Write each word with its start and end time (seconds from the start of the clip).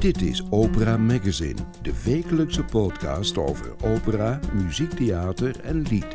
Dit 0.00 0.22
is 0.22 0.42
Opera 0.50 0.96
Magazine, 0.96 1.60
de 1.82 2.02
wekelijkse 2.04 2.64
podcast 2.64 3.38
over 3.38 3.74
opera, 3.84 4.40
muziektheater 4.52 5.60
en 5.60 5.82
lied. 5.82 6.06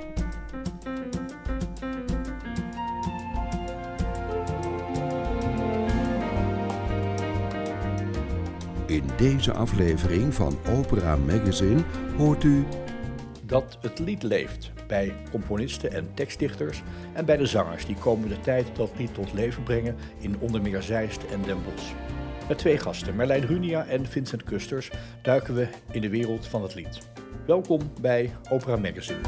In 8.85 9.03
deze 9.17 9.53
aflevering 9.53 10.33
van 10.33 10.57
Opera 10.77 11.15
Magazine 11.15 11.83
hoort 12.17 12.43
u 12.43 12.65
dat 13.45 13.77
het 13.81 13.99
lied 13.99 14.23
leeft 14.23 14.71
bij 14.87 15.13
componisten 15.31 15.91
en 15.91 16.13
tekstdichters 16.13 16.83
en 17.13 17.25
bij 17.25 17.37
de 17.37 17.45
zangers 17.45 17.85
die 17.85 17.95
komende 17.95 18.39
tijd 18.39 18.75
dat 18.75 18.91
lied 18.97 19.13
tot 19.13 19.33
leven 19.33 19.63
brengen 19.63 19.95
in 20.19 20.35
onder 20.39 20.61
meer 20.61 20.81
Zeist 20.81 21.23
en 21.23 21.41
Den 21.41 21.63
Bosch. 21.63 22.04
Met 22.47 22.57
twee 22.57 22.77
gasten, 22.77 23.15
Merlijn 23.15 23.45
Runia 23.45 23.85
en 23.85 24.05
Vincent 24.05 24.43
Kusters, 24.43 24.91
duiken 25.21 25.55
we 25.55 25.67
in 25.91 26.01
de 26.01 26.09
wereld 26.09 26.47
van 26.47 26.61
het 26.61 26.75
lied. 26.75 26.99
Welkom 27.45 27.79
bij 28.01 28.35
Opera 28.49 28.75
Magazine. 28.75 29.19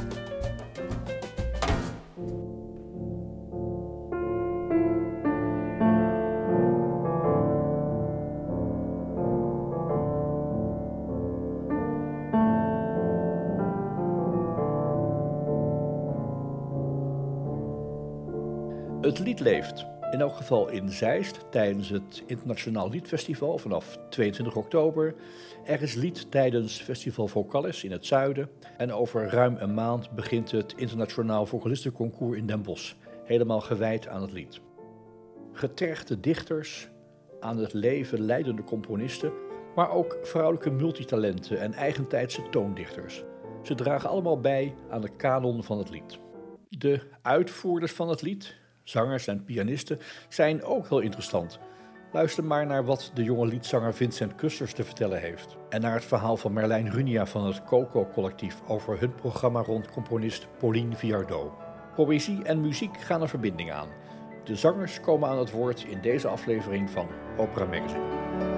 Het 19.01 19.19
lied 19.19 19.39
leeft. 19.39 19.96
In 20.11 20.21
elk 20.21 20.35
geval 20.35 20.69
in 20.69 20.89
Zeist 20.89 21.51
tijdens 21.51 21.89
het 21.89 22.23
Internationaal 22.25 22.89
Liedfestival 22.89 23.57
vanaf 23.57 23.97
22 24.09 24.55
oktober. 24.55 25.15
Er 25.65 25.81
is 25.81 25.93
lied 25.93 26.31
tijdens 26.31 26.81
Festival 26.81 27.27
Vocalis 27.27 27.83
in 27.83 27.91
het 27.91 28.05
zuiden. 28.05 28.49
En 28.77 28.93
over 28.93 29.29
ruim 29.29 29.55
een 29.59 29.73
maand 29.73 30.11
begint 30.11 30.51
het 30.51 30.73
Internationaal 30.75 31.45
Vocalistenconcours 31.45 32.37
in 32.37 32.47
Den 32.47 32.61
Bosch. 32.61 32.93
Helemaal 33.23 33.61
gewijd 33.61 34.07
aan 34.07 34.21
het 34.21 34.31
lied. 34.31 34.61
Getergde 35.53 36.19
dichters, 36.19 36.89
aan 37.39 37.57
het 37.57 37.73
leven 37.73 38.21
leidende 38.21 38.63
componisten, 38.63 39.31
maar 39.75 39.91
ook 39.91 40.17
vrouwelijke 40.21 40.71
multitalenten 40.71 41.59
en 41.59 41.73
eigentijdse 41.73 42.49
toondichters. 42.49 43.23
Ze 43.63 43.75
dragen 43.75 44.09
allemaal 44.09 44.39
bij 44.39 44.75
aan 44.89 45.01
de 45.01 45.15
kanon 45.15 45.63
van 45.63 45.77
het 45.77 45.89
lied. 45.89 46.19
De 46.69 47.01
uitvoerders 47.21 47.91
van 47.91 48.09
het 48.09 48.21
lied, 48.21 48.55
zangers 48.89 49.27
en 49.27 49.43
pianisten 49.43 49.99
zijn 50.29 50.63
ook 50.63 50.89
heel 50.89 50.99
interessant. 50.99 51.59
Luister 52.11 52.43
maar 52.43 52.65
naar 52.65 52.85
wat 52.85 53.11
de 53.13 53.23
jonge 53.23 53.47
liedzanger 53.47 53.93
Vincent 53.93 54.35
Kusters 54.35 54.73
te 54.73 54.83
vertellen 54.83 55.19
heeft. 55.19 55.57
En 55.69 55.81
naar 55.81 55.93
het 55.93 56.05
verhaal 56.05 56.37
van 56.37 56.53
Merlijn 56.53 56.91
Runia 56.91 57.25
van 57.25 57.45
het 57.45 57.63
Coco-collectief 57.63 58.61
over 58.67 58.99
hun 58.99 59.15
programma 59.15 59.61
rond 59.61 59.91
componist 59.91 60.47
Pauline 60.57 60.95
Viardot. 60.95 61.51
Poëzie 61.95 62.43
en 62.43 62.61
muziek 62.61 62.97
gaan 62.97 63.21
een 63.21 63.27
verbinding 63.27 63.71
aan. 63.71 63.89
De 64.43 64.55
zangers 64.55 64.99
komen 64.99 65.29
aan 65.29 65.39
het 65.39 65.51
woord 65.51 65.83
in 65.83 66.01
deze 66.01 66.27
aflevering 66.27 66.89
van 66.89 67.07
Opera 67.37 67.65
Magazine. 67.65 68.56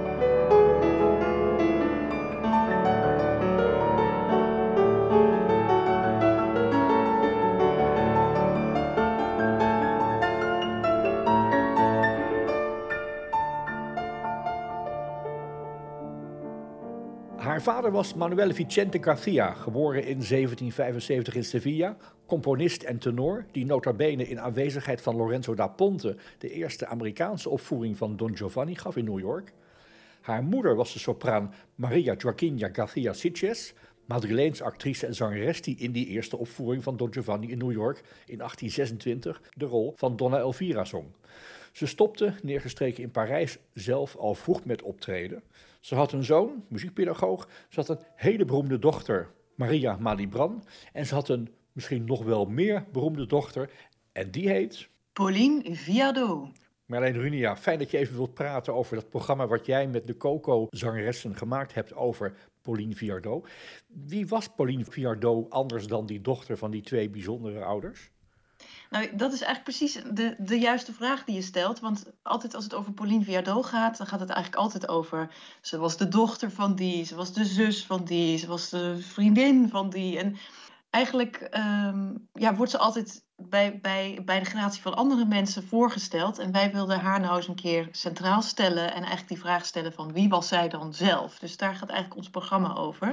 Vader 17.69 17.91
was 17.91 18.13
Manuel 18.13 18.53
Vicente 18.53 18.97
Garcia, 19.01 19.53
geboren 19.53 20.01
in 20.01 20.21
1775 20.21 21.35
in 21.35 21.43
Sevilla, 21.43 21.97
componist 22.25 22.83
en 22.83 22.99
tenor, 22.99 23.45
die 23.51 23.65
nota 23.65 23.93
bene 23.93 24.27
in 24.27 24.39
aanwezigheid 24.39 25.01
van 25.01 25.15
Lorenzo 25.15 25.53
da 25.53 25.67
Ponte 25.67 26.15
de 26.37 26.49
eerste 26.49 26.87
Amerikaanse 26.87 27.49
opvoering 27.49 27.97
van 27.97 28.17
Don 28.17 28.37
Giovanni 28.37 28.75
gaf 28.75 28.95
in 28.95 29.05
New 29.05 29.19
York. 29.19 29.53
Haar 30.21 30.43
moeder 30.43 30.75
was 30.75 30.93
de 30.93 30.99
sopraan 30.99 31.53
Maria 31.75 32.13
Joaquina 32.17 32.69
Garcia 32.71 33.13
Sitges, 33.13 33.73
Madrileens 34.05 34.61
actrice 34.61 35.05
en 35.05 35.15
zangeres 35.15 35.61
die 35.61 35.77
in 35.77 35.91
die 35.91 36.07
eerste 36.07 36.37
opvoering 36.37 36.83
van 36.83 36.97
Don 36.97 37.13
Giovanni 37.13 37.51
in 37.51 37.57
New 37.57 37.71
York 37.71 37.97
in 38.25 38.37
1826 38.37 39.41
de 39.53 39.65
rol 39.65 39.93
van 39.95 40.15
Donna 40.15 40.37
Elvira 40.37 40.85
zong. 40.85 41.05
Ze 41.71 41.85
stopte, 41.85 42.33
neergestreken 42.43 43.03
in 43.03 43.11
Parijs, 43.11 43.57
zelf 43.73 44.15
al 44.15 44.35
vroeg 44.35 44.65
met 44.65 44.81
optreden. 44.81 45.43
Ze 45.79 45.95
had 45.95 46.11
een 46.11 46.23
zoon, 46.23 46.65
muziekpedagoog. 46.67 47.49
Ze 47.69 47.79
had 47.79 47.89
een 47.89 47.99
hele 48.15 48.45
beroemde 48.45 48.79
dochter, 48.79 49.31
Maria 49.55 49.97
Malibran. 49.99 50.63
En 50.93 51.05
ze 51.05 51.13
had 51.13 51.29
een 51.29 51.49
misschien 51.71 52.05
nog 52.05 52.23
wel 52.23 52.45
meer 52.45 52.85
beroemde 52.91 53.25
dochter. 53.25 53.71
En 54.11 54.31
die 54.31 54.49
heet... 54.49 54.89
Pauline 55.13 55.75
Viardot. 55.75 56.49
Marlijn 56.85 57.19
Runia, 57.19 57.57
fijn 57.57 57.79
dat 57.79 57.91
je 57.91 57.97
even 57.97 58.15
wilt 58.15 58.33
praten 58.33 58.73
over 58.73 58.95
dat 58.95 59.09
programma 59.09 59.47
wat 59.47 59.65
jij 59.65 59.87
met 59.87 60.07
de 60.07 60.17
Coco-zangeressen 60.17 61.35
gemaakt 61.35 61.73
hebt 61.73 61.93
over 61.93 62.33
Pauline 62.61 62.95
Viardot. 62.95 63.47
Wie 63.87 64.27
was 64.27 64.47
Pauline 64.47 64.85
Viardot 64.85 65.49
anders 65.49 65.87
dan 65.87 66.05
die 66.05 66.21
dochter 66.21 66.57
van 66.57 66.71
die 66.71 66.81
twee 66.81 67.09
bijzondere 67.09 67.63
ouders? 67.63 68.11
Nou, 68.89 69.15
dat 69.15 69.33
is 69.33 69.41
eigenlijk 69.41 69.63
precies 69.63 70.01
de, 70.13 70.35
de 70.37 70.59
juiste 70.59 70.93
vraag 70.93 71.23
die 71.23 71.35
je 71.35 71.41
stelt. 71.41 71.79
Want 71.79 72.11
altijd 72.23 72.55
als 72.55 72.63
het 72.63 72.73
over 72.73 72.93
Pauline 72.93 73.23
Viardot 73.23 73.65
gaat, 73.65 73.97
dan 73.97 74.07
gaat 74.07 74.19
het 74.19 74.29
eigenlijk 74.29 74.61
altijd 74.61 74.87
over... 74.87 75.31
ze 75.61 75.77
was 75.77 75.97
de 75.97 76.07
dochter 76.07 76.51
van 76.51 76.75
die, 76.75 77.05
ze 77.05 77.15
was 77.15 77.33
de 77.33 77.45
zus 77.45 77.85
van 77.85 78.03
die, 78.03 78.37
ze 78.37 78.47
was 78.47 78.69
de 78.69 78.97
vriendin 79.01 79.69
van 79.69 79.89
die. 79.89 80.17
En 80.17 80.37
eigenlijk 80.89 81.47
um, 81.87 82.27
ja, 82.33 82.55
wordt 82.55 82.71
ze 82.71 82.77
altijd 82.77 83.23
bij, 83.35 83.79
bij, 83.81 84.21
bij 84.25 84.39
de 84.39 84.45
generatie 84.45 84.81
van 84.81 84.95
andere 84.95 85.25
mensen 85.25 85.67
voorgesteld. 85.67 86.39
En 86.39 86.51
wij 86.51 86.71
wilden 86.71 86.99
haar 86.99 87.19
nou 87.19 87.35
eens 87.35 87.47
een 87.47 87.55
keer 87.55 87.87
centraal 87.91 88.41
stellen... 88.41 88.87
en 88.87 88.99
eigenlijk 88.99 89.27
die 89.27 89.39
vraag 89.39 89.65
stellen 89.65 89.93
van 89.93 90.13
wie 90.13 90.29
was 90.29 90.47
zij 90.47 90.69
dan 90.69 90.93
zelf? 90.93 91.39
Dus 91.39 91.57
daar 91.57 91.75
gaat 91.75 91.89
eigenlijk 91.89 92.19
ons 92.19 92.29
programma 92.29 92.75
over. 92.75 93.07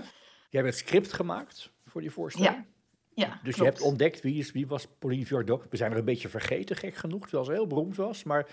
Jij 0.50 0.62
hebt 0.62 0.74
het 0.74 0.86
script 0.86 1.12
gemaakt 1.12 1.72
voor 1.86 2.00
die 2.00 2.10
voorstelling? 2.10 2.54
Ja. 2.54 2.75
Ja, 3.16 3.40
dus 3.42 3.54
klopt. 3.54 3.56
je 3.56 3.64
hebt 3.64 3.80
ontdekt 3.80 4.20
wie, 4.20 4.38
is, 4.38 4.52
wie 4.52 4.66
was 4.66 4.86
Pauline 4.98 5.26
Viardot. 5.26 5.66
We 5.70 5.76
zijn 5.76 5.92
er 5.92 5.98
een 5.98 6.04
beetje 6.04 6.28
vergeten, 6.28 6.76
gek 6.76 6.94
genoeg, 6.94 7.22
terwijl 7.22 7.44
ze 7.44 7.52
heel 7.52 7.66
beroemd 7.66 7.96
was. 7.96 8.24
Maar 8.24 8.46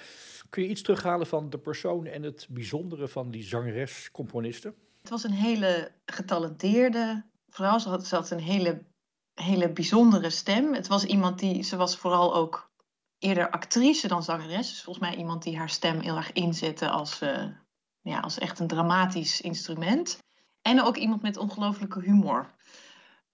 kun 0.49 0.63
je 0.63 0.69
iets 0.69 0.81
terughalen 0.81 1.27
van 1.27 1.49
de 1.49 1.57
persoon 1.57 2.05
en 2.05 2.23
het 2.23 2.47
bijzondere 2.49 3.07
van 3.07 3.31
die 3.31 3.43
zangeres-componiste? 3.43 4.73
Het 5.01 5.09
was 5.09 5.23
een 5.23 5.31
hele 5.31 5.91
getalenteerde 6.05 7.23
vrouw. 7.49 7.77
Ze 7.77 7.89
had, 7.89 8.07
ze 8.07 8.15
had 8.15 8.29
een 8.31 8.39
hele, 8.39 8.83
hele 9.33 9.71
bijzondere 9.71 10.29
stem. 10.29 10.73
Het 10.73 10.87
was 10.87 11.05
iemand 11.05 11.39
die, 11.39 11.63
ze 11.63 11.75
was 11.75 11.97
vooral 11.97 12.35
ook 12.35 12.71
eerder 13.19 13.49
actrice 13.49 14.07
dan 14.07 14.23
zangeres. 14.23 14.69
Dus 14.69 14.81
volgens 14.81 15.05
mij 15.05 15.15
iemand 15.15 15.43
die 15.43 15.57
haar 15.57 15.69
stem 15.69 15.99
heel 15.99 16.17
erg 16.17 16.31
inzette 16.31 16.89
als, 16.89 17.21
uh, 17.21 17.45
ja, 18.01 18.19
als 18.19 18.39
echt 18.39 18.59
een 18.59 18.67
dramatisch 18.67 19.41
instrument. 19.41 20.17
En 20.61 20.81
ook 20.81 20.97
iemand 20.97 21.21
met 21.21 21.37
ongelooflijke 21.37 22.01
humor. 22.01 22.53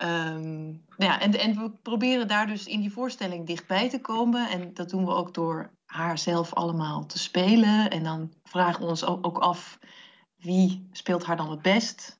Um, 0.03 0.85
ja, 0.97 1.19
en, 1.19 1.39
en 1.39 1.55
we 1.55 1.71
proberen 1.71 2.27
daar 2.27 2.47
dus 2.47 2.65
in 2.67 2.79
die 2.79 2.91
voorstelling 2.91 3.47
dichtbij 3.47 3.89
te 3.89 4.01
komen. 4.01 4.49
En 4.49 4.73
dat 4.73 4.89
doen 4.89 5.05
we 5.05 5.11
ook 5.11 5.33
door 5.33 5.71
haar 5.85 6.17
zelf 6.17 6.53
allemaal 6.53 7.05
te 7.05 7.19
spelen. 7.19 7.89
En 7.89 8.03
dan 8.03 8.33
vragen 8.43 8.81
we 8.81 8.87
ons 8.87 9.05
ook 9.05 9.37
af 9.37 9.79
wie 10.37 10.87
speelt 10.91 11.25
haar 11.25 11.37
dan 11.37 11.51
het 11.51 11.61
best. 11.61 12.19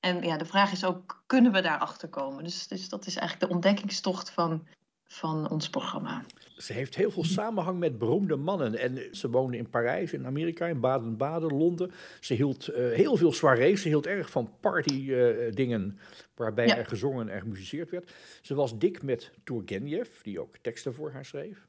En 0.00 0.22
ja, 0.22 0.36
de 0.36 0.44
vraag 0.44 0.72
is 0.72 0.84
ook, 0.84 1.22
kunnen 1.26 1.52
we 1.52 1.60
daarachter 1.60 2.08
komen? 2.08 2.44
Dus, 2.44 2.68
dus 2.68 2.88
dat 2.88 3.06
is 3.06 3.16
eigenlijk 3.16 3.48
de 3.48 3.54
ontdekkingstocht 3.54 4.30
van, 4.30 4.66
van 5.12 5.50
ons 5.50 5.70
programma. 5.70 6.24
Ze 6.56 6.72
heeft 6.72 6.94
heel 6.94 7.10
veel 7.10 7.24
samenhang 7.24 7.78
met 7.78 7.98
beroemde 7.98 8.36
mannen. 8.36 8.74
En 8.74 9.16
ze 9.16 9.30
woonde 9.30 9.56
in 9.56 9.70
Parijs, 9.70 10.12
in 10.12 10.26
Amerika, 10.26 10.66
in 10.66 10.80
Baden-Baden, 10.80 11.56
Londen. 11.56 11.90
Ze 12.20 12.34
hield 12.34 12.68
uh, 12.68 12.76
heel 12.76 13.16
veel 13.16 13.32
soirées. 13.32 13.82
Ze 13.82 13.88
hield 13.88 14.06
erg 14.06 14.30
van 14.30 14.50
party-dingen 14.60 15.82
uh, 15.82 16.02
waarbij 16.34 16.66
ja. 16.66 16.76
er 16.76 16.86
gezongen 16.86 17.28
en 17.28 17.40
gemusiceerd 17.40 17.90
werd. 17.90 18.12
Ze 18.42 18.54
was 18.54 18.78
dik 18.78 19.02
met 19.02 19.30
Turgenev, 19.44 20.08
die 20.22 20.40
ook 20.40 20.56
teksten 20.56 20.94
voor 20.94 21.12
haar 21.12 21.24
schreef. 21.24 21.66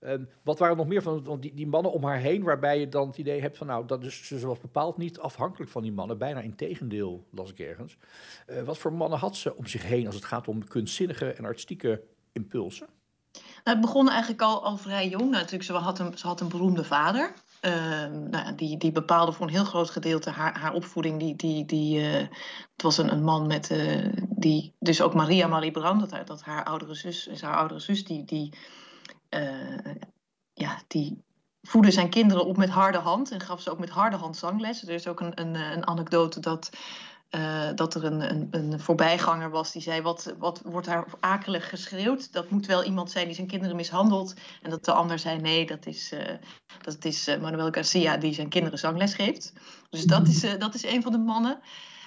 Um, 0.00 0.28
wat 0.42 0.58
waren 0.58 0.74
er 0.74 0.80
nog 0.80 0.88
meer 0.88 1.02
van 1.02 1.40
die, 1.40 1.54
die, 1.54 1.66
mannen 1.66 1.92
om 1.92 2.04
haar 2.04 2.18
heen, 2.18 2.42
waarbij 2.42 2.80
je 2.80 2.88
dan 2.88 3.06
het 3.06 3.18
idee 3.18 3.40
hebt 3.40 3.56
van, 3.56 3.66
nou, 3.66 3.86
dat 3.86 4.04
is, 4.04 4.26
ze 4.26 4.46
was 4.46 4.60
bepaald 4.60 4.96
niet 4.96 5.18
afhankelijk 5.18 5.70
van 5.70 5.82
die 5.82 5.92
mannen, 5.92 6.18
bijna 6.18 6.40
in 6.40 6.54
tegendeel, 6.54 7.26
las 7.30 7.50
ik 7.50 7.58
ergens. 7.58 7.96
Uh, 8.50 8.62
wat 8.62 8.78
voor 8.78 8.92
mannen 8.92 9.18
had 9.18 9.36
ze 9.36 9.56
om 9.56 9.66
zich 9.66 9.82
heen 9.82 10.06
als 10.06 10.14
het 10.14 10.24
gaat 10.24 10.48
om 10.48 10.68
kunstzinnige 10.68 11.32
en 11.32 11.44
artistieke 11.44 12.02
impulsen? 12.32 12.86
Nou, 13.64 13.76
het 13.76 13.80
begon 13.80 14.08
eigenlijk 14.08 14.42
al, 14.42 14.64
al 14.64 14.76
vrij 14.76 15.08
jong. 15.08 15.30
Natuurlijk, 15.30 15.62
ze 15.62 15.72
had 15.72 15.98
een, 15.98 16.18
ze 16.18 16.26
had 16.26 16.40
een 16.40 16.48
beroemde 16.48 16.84
vader. 16.84 17.32
Uh, 17.62 17.72
nou, 18.30 18.54
die, 18.54 18.76
die 18.76 18.92
bepaalde 18.92 19.32
voor 19.32 19.46
een 19.46 19.52
heel 19.52 19.64
groot 19.64 19.90
gedeelte 19.90 20.30
haar, 20.30 20.58
haar 20.58 20.72
opvoeding. 20.72 21.18
Die, 21.18 21.36
die, 21.36 21.64
die, 21.64 22.00
uh, 22.00 22.12
het 22.72 22.82
was 22.82 22.98
een, 22.98 23.12
een 23.12 23.24
man 23.24 23.46
met, 23.46 23.70
uh, 23.70 24.12
die, 24.28 24.74
dus 24.78 25.02
ook 25.02 25.14
Maria 25.14 25.46
Malibran, 25.46 25.98
dat, 25.98 26.26
dat 26.26 26.42
haar 26.42 26.64
oudere 26.64 26.94
zus, 26.94 27.26
is 27.26 27.42
haar 27.42 27.56
oudere 27.56 27.80
zus, 27.80 28.04
die, 28.04 28.24
die, 28.24 28.52
ja, 30.54 30.82
die 30.86 31.22
voedde 31.62 31.90
zijn 31.90 32.10
kinderen 32.10 32.46
op 32.46 32.56
met 32.56 32.68
harde 32.68 32.98
hand 32.98 33.30
en 33.30 33.40
gaf 33.40 33.60
ze 33.60 33.70
ook 33.70 33.78
met 33.78 33.90
harde 33.90 34.16
hand 34.16 34.36
zanglessen. 34.36 34.88
Er 34.88 34.94
is 34.94 35.08
ook 35.08 35.20
een, 35.20 35.40
een, 35.40 35.54
een 35.54 35.86
anekdote 35.86 36.40
dat, 36.40 36.70
uh, 37.30 37.68
dat 37.74 37.94
er 37.94 38.04
een, 38.04 38.30
een, 38.30 38.48
een, 38.50 38.80
voorbijganger 38.80 39.50
was 39.50 39.72
die 39.72 39.82
zei: 39.82 40.02
wat, 40.02 40.34
wat 40.38 40.62
wordt 40.64 40.86
daar 40.86 41.04
akelig 41.20 41.68
geschreeuwd? 41.68 42.32
Dat 42.32 42.50
moet 42.50 42.66
wel 42.66 42.84
iemand 42.84 43.10
zijn 43.10 43.26
die 43.26 43.34
zijn 43.34 43.46
kinderen 43.46 43.76
mishandelt. 43.76 44.34
En 44.62 44.70
dat 44.70 44.84
de 44.84 44.92
ander 44.92 45.18
zei: 45.18 45.40
nee, 45.40 45.66
dat 45.66 45.86
is, 45.86 46.12
uh, 46.12 46.20
dat 46.82 47.04
is 47.04 47.28
uh, 47.28 47.40
Manuel 47.40 47.70
Garcia 47.70 48.16
die 48.16 48.34
zijn 48.34 48.48
kinderen 48.48 48.78
zangles 48.78 49.14
geeft. 49.14 49.52
Dus 49.90 50.04
dat 50.04 50.28
is, 50.28 50.40
dat 50.58 50.74
is 50.74 50.84
een 50.84 51.02
van 51.02 51.12
de 51.12 51.18
mannen. 51.18 51.60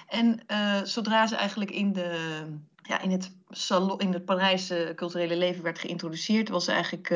En 0.08 0.40
zodra 0.84 1.26
ze 1.26 1.36
eigenlijk 1.36 1.70
in 1.70 1.92
de 1.92 2.42
ja, 2.82 3.00
in 3.00 3.10
het, 3.10 3.32
salon, 3.48 3.98
in 3.98 4.12
het 4.12 4.24
Parijse 4.24 4.92
culturele 4.96 5.36
leven 5.36 5.62
werd 5.62 5.78
geïntroduceerd, 5.78 6.48
was 6.48 6.66
eigenlijk 6.66 7.10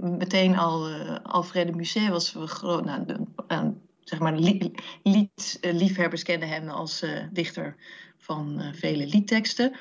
meteen 0.00 0.58
al 0.58 0.88
Alfred 1.22 1.66
de 1.66 1.72
Musset 1.72 2.08
was. 2.08 2.34
Nou, 2.62 3.04
zeg 4.10 4.18
maar, 4.18 4.38
liedliefhebbers 5.02 6.22
kenden 6.22 6.48
hem 6.48 6.68
als 6.68 7.04
dichter 7.32 7.76
van 8.18 8.72
vele 8.74 9.06
liedteksten. 9.06 9.76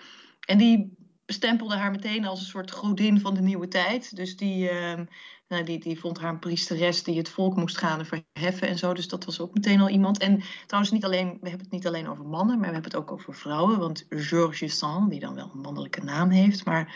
En 0.45 0.57
die 0.57 0.97
bestempelde 1.25 1.75
haar 1.75 1.91
meteen 1.91 2.25
als 2.25 2.39
een 2.39 2.45
soort 2.45 2.71
godin 2.71 3.19
van 3.19 3.33
de 3.33 3.41
nieuwe 3.41 3.67
tijd. 3.67 4.15
Dus 4.15 4.37
die, 4.37 4.69
ehm, 4.69 5.05
nou, 5.47 5.63
die, 5.63 5.79
die 5.79 5.99
vond 5.99 6.19
haar 6.19 6.29
een 6.29 6.39
priesteres 6.39 7.03
die 7.03 7.17
het 7.17 7.29
volk 7.29 7.55
moest 7.55 7.77
gaan 7.77 8.05
verheffen 8.05 8.67
en 8.67 8.77
zo. 8.77 8.93
Dus 8.93 9.07
dat 9.07 9.25
was 9.25 9.39
ook 9.39 9.53
meteen 9.53 9.81
al 9.81 9.89
iemand. 9.89 10.17
En 10.17 10.43
trouwens, 10.65 10.93
niet 10.93 11.05
alleen, 11.05 11.27
we 11.41 11.49
hebben 11.49 11.65
het 11.65 11.71
niet 11.71 11.87
alleen 11.87 12.07
over 12.07 12.25
mannen, 12.25 12.59
maar 12.59 12.67
we 12.67 12.73
hebben 12.73 12.91
het 12.91 13.01
ook 13.01 13.11
over 13.11 13.35
vrouwen. 13.35 13.79
Want 13.79 14.05
Georges 14.09 14.77
Sand, 14.77 15.09
die 15.09 15.19
dan 15.19 15.35
wel 15.35 15.51
een 15.53 15.61
mannelijke 15.61 16.03
naam 16.03 16.29
heeft, 16.29 16.65
maar 16.65 16.95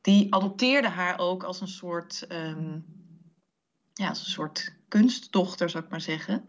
die 0.00 0.34
adopteerde 0.34 0.88
haar 0.88 1.18
ook 1.18 1.42
als 1.42 1.60
een 1.60 1.68
soort, 1.68 2.26
um, 2.28 2.84
ja, 3.92 4.08
als 4.08 4.20
een 4.20 4.30
soort 4.30 4.75
kunstdochter, 4.88 5.70
zou 5.70 5.84
ik 5.84 5.90
maar 5.90 6.00
zeggen. 6.00 6.48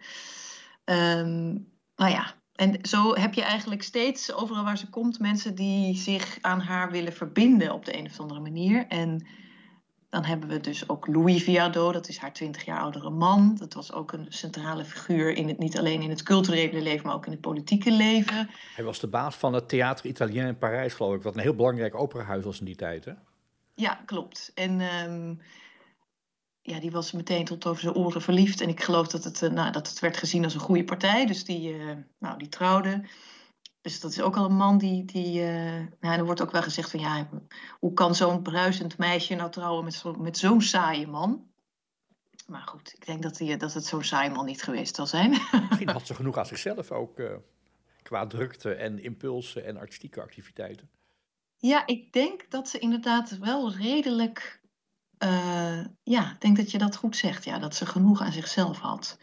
Um, 0.85 1.71
nou 1.95 2.11
ja, 2.11 2.33
en 2.55 2.79
zo 2.81 3.15
heb 3.15 3.33
je 3.33 3.41
eigenlijk 3.41 3.83
steeds, 3.83 4.33
overal 4.33 4.63
waar 4.63 4.77
ze 4.77 4.89
komt, 4.89 5.19
mensen 5.19 5.55
die 5.55 5.95
zich 5.95 6.37
aan 6.41 6.59
haar 6.59 6.91
willen 6.91 7.13
verbinden 7.13 7.73
op 7.73 7.85
de 7.85 7.97
een 7.97 8.05
of 8.05 8.19
andere 8.19 8.39
manier. 8.39 8.87
En 8.87 9.27
dan 10.09 10.25
hebben 10.25 10.49
we 10.49 10.59
dus 10.59 10.89
ook 10.89 11.07
Louis 11.07 11.43
Viardot, 11.43 11.93
dat 11.93 12.07
is 12.07 12.17
haar 12.17 12.33
twintig 12.33 12.65
jaar 12.65 12.79
oudere 12.79 13.09
man. 13.09 13.55
Dat 13.55 13.73
was 13.73 13.93
ook 13.93 14.11
een 14.11 14.25
centrale 14.29 14.85
figuur, 14.85 15.33
in 15.33 15.47
het, 15.47 15.57
niet 15.57 15.77
alleen 15.77 16.01
in 16.01 16.09
het 16.09 16.23
culturele 16.23 16.81
leven, 16.81 17.05
maar 17.05 17.15
ook 17.15 17.25
in 17.25 17.31
het 17.31 17.41
politieke 17.41 17.91
leven. 17.91 18.49
Hij 18.75 18.83
was 18.83 18.99
de 18.99 19.07
baas 19.07 19.35
van 19.35 19.53
het 19.53 19.73
Théâtre 19.73 20.05
Italien 20.05 20.47
in 20.47 20.57
Parijs, 20.57 20.93
geloof 20.93 21.15
ik, 21.15 21.21
wat 21.21 21.35
een 21.35 21.41
heel 21.41 21.55
belangrijk 21.55 21.95
operahuis 21.95 22.43
was 22.43 22.59
in 22.59 22.65
die 22.65 22.75
tijd. 22.75 23.05
Hè? 23.05 23.13
Ja, 23.75 24.01
klopt. 24.05 24.51
En 24.55 24.81
um, 24.81 25.41
ja, 26.69 26.79
die 26.79 26.91
was 26.91 27.11
meteen 27.11 27.45
tot 27.45 27.65
over 27.65 27.81
zijn 27.81 27.95
oren 27.95 28.21
verliefd. 28.21 28.61
En 28.61 28.69
ik 28.69 28.83
geloof 28.83 29.07
dat 29.07 29.23
het, 29.23 29.41
uh, 29.41 29.49
nou, 29.49 29.71
dat 29.71 29.89
het 29.89 29.99
werd 29.99 30.17
gezien 30.17 30.43
als 30.43 30.53
een 30.53 30.59
goede 30.59 30.83
partij. 30.83 31.25
Dus 31.25 31.43
die, 31.43 31.73
uh, 31.73 31.95
nou, 32.19 32.37
die 32.37 32.49
trouwde. 32.49 33.03
Dus 33.81 33.99
dat 33.99 34.11
is 34.11 34.21
ook 34.21 34.35
al 34.37 34.45
een 34.45 34.55
man 34.55 34.77
die. 34.77 35.05
die 35.05 35.41
uh, 35.41 35.85
nou, 35.99 36.17
er 36.17 36.25
wordt 36.25 36.41
ook 36.41 36.51
wel 36.51 36.61
gezegd 36.61 36.91
van 36.91 36.99
ja, 36.99 37.29
hoe 37.79 37.93
kan 37.93 38.15
zo'n 38.15 38.41
bruisend 38.41 38.97
meisje 38.97 39.35
nou 39.35 39.51
trouwen 39.51 39.83
met, 39.83 39.93
zo, 39.93 40.13
met 40.13 40.37
zo'n 40.37 40.61
saaie 40.61 41.07
man? 41.07 41.45
Maar 42.47 42.61
goed, 42.65 42.93
ik 42.93 43.05
denk 43.05 43.23
dat, 43.23 43.37
die, 43.37 43.57
dat 43.57 43.73
het 43.73 43.85
zo'n 43.85 44.03
saai 44.03 44.29
man 44.29 44.45
niet 44.45 44.63
geweest 44.63 44.95
zal 44.95 45.07
zijn. 45.07 45.29
Misschien 45.29 45.89
had 45.99 46.07
ze 46.07 46.15
genoeg 46.15 46.37
aan 46.37 46.45
zichzelf 46.45 46.91
ook 46.91 47.21
qua 48.01 48.27
drukte 48.27 48.73
en 48.73 49.03
impulsen 49.03 49.65
en 49.65 49.77
artistieke 49.77 50.21
activiteiten. 50.21 50.89
Ja, 51.57 51.85
ik 51.85 52.13
denk 52.13 52.51
dat 52.51 52.69
ze 52.69 52.79
inderdaad 52.79 53.37
wel 53.37 53.73
redelijk 53.73 54.61
uh, 55.23 55.85
ja, 56.03 56.31
ik 56.31 56.41
denk 56.41 56.57
dat 56.57 56.71
je 56.71 56.77
dat 56.77 56.95
goed 56.95 57.17
zegt. 57.17 57.43
Ja, 57.45 57.59
dat 57.59 57.75
ze 57.75 57.85
genoeg 57.85 58.21
aan 58.21 58.31
zichzelf 58.31 58.79
had. 58.79 59.17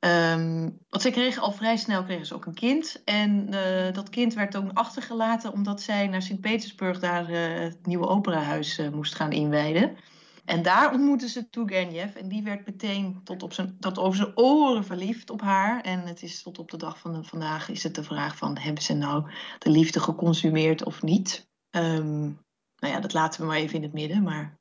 Um, 0.00 0.78
want 0.88 1.02
zij 1.02 1.10
kreeg 1.10 1.38
al 1.38 1.52
vrij 1.52 1.76
snel 1.76 2.04
kregen 2.04 2.26
ze 2.26 2.34
ook 2.34 2.46
een 2.46 2.54
kind. 2.54 3.02
En 3.04 3.54
uh, 3.54 3.92
dat 3.92 4.08
kind 4.08 4.34
werd 4.34 4.50
toen 4.50 4.72
achtergelaten 4.72 5.52
omdat 5.52 5.82
zij 5.82 6.06
naar 6.06 6.22
Sint-Petersburg 6.22 6.98
daar 7.00 7.30
uh, 7.30 7.58
het 7.58 7.86
nieuwe 7.86 8.06
operahuis 8.06 8.80
moest 8.92 9.14
gaan 9.14 9.32
inwijden. 9.32 9.96
En 10.44 10.62
daar 10.62 10.92
ontmoette 10.92 11.28
ze 11.28 11.48
Turgenev 11.50 12.14
en 12.14 12.28
die 12.28 12.42
werd 12.42 12.66
meteen 12.66 13.20
tot, 13.24 13.42
op 13.42 13.52
zijn, 13.52 13.76
tot 13.80 13.98
over 13.98 14.16
zijn 14.16 14.36
oren 14.38 14.84
verliefd 14.84 15.30
op 15.30 15.40
haar. 15.40 15.80
En 15.80 16.00
het 16.00 16.22
is 16.22 16.42
tot 16.42 16.58
op 16.58 16.70
de 16.70 16.76
dag 16.76 16.98
van 16.98 17.24
vandaag 17.24 17.68
is 17.68 17.82
het 17.82 17.94
de 17.94 18.02
vraag 18.02 18.36
van 18.36 18.58
hebben 18.58 18.82
ze 18.82 18.94
nou 18.94 19.30
de 19.58 19.70
liefde 19.70 20.00
geconsumeerd 20.00 20.84
of 20.84 21.02
niet? 21.02 21.48
Um, 21.70 22.38
nou 22.76 22.94
ja, 22.94 23.00
dat 23.00 23.12
laten 23.12 23.40
we 23.40 23.46
maar 23.46 23.56
even 23.56 23.76
in 23.76 23.82
het 23.82 23.92
midden, 23.92 24.22
maar 24.22 24.59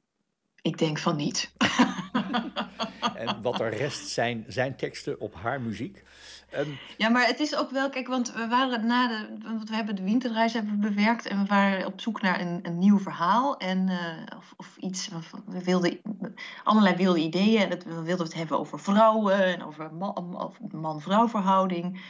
ik 0.69 0.77
denk 0.77 0.97
van 0.97 1.15
niet. 1.15 1.51
en 3.15 3.41
wat 3.41 3.59
er 3.59 3.77
rest 3.77 4.07
zijn 4.07 4.45
zijn 4.47 4.75
teksten 4.75 5.19
op 5.19 5.35
haar 5.35 5.61
muziek. 5.61 6.03
Um, 6.57 6.77
ja, 6.97 7.09
maar 7.09 7.25
het 7.25 7.39
is 7.39 7.55
ook 7.55 7.71
wel, 7.71 7.89
kijk, 7.89 8.07
want 8.07 8.33
we 8.33 8.47
waren 8.47 8.85
na 8.85 9.07
de, 9.07 9.27
want 9.43 9.69
we 9.69 9.75
hebben 9.75 9.95
de 9.95 10.03
winterreis 10.03 10.53
hebben 10.53 10.79
bewerkt 10.79 11.27
en 11.27 11.41
we 11.41 11.45
waren 11.45 11.85
op 11.85 12.01
zoek 12.01 12.21
naar 12.21 12.39
een, 12.41 12.59
een 12.63 12.79
nieuw 12.79 12.99
verhaal 12.99 13.57
en 13.57 13.87
uh, 13.87 14.37
of, 14.37 14.53
of, 14.57 14.77
iets. 14.77 15.09
We 15.45 15.63
wilden 15.63 15.99
allerlei 16.63 16.95
wilde 16.95 17.19
ideeën. 17.19 17.69
We 17.69 18.01
wilden 18.03 18.25
het 18.25 18.35
hebben 18.35 18.59
over 18.59 18.79
vrouwen 18.79 19.43
en 19.43 19.63
over 19.63 19.89
man-vrouw 20.71 21.27
verhouding. 21.27 22.01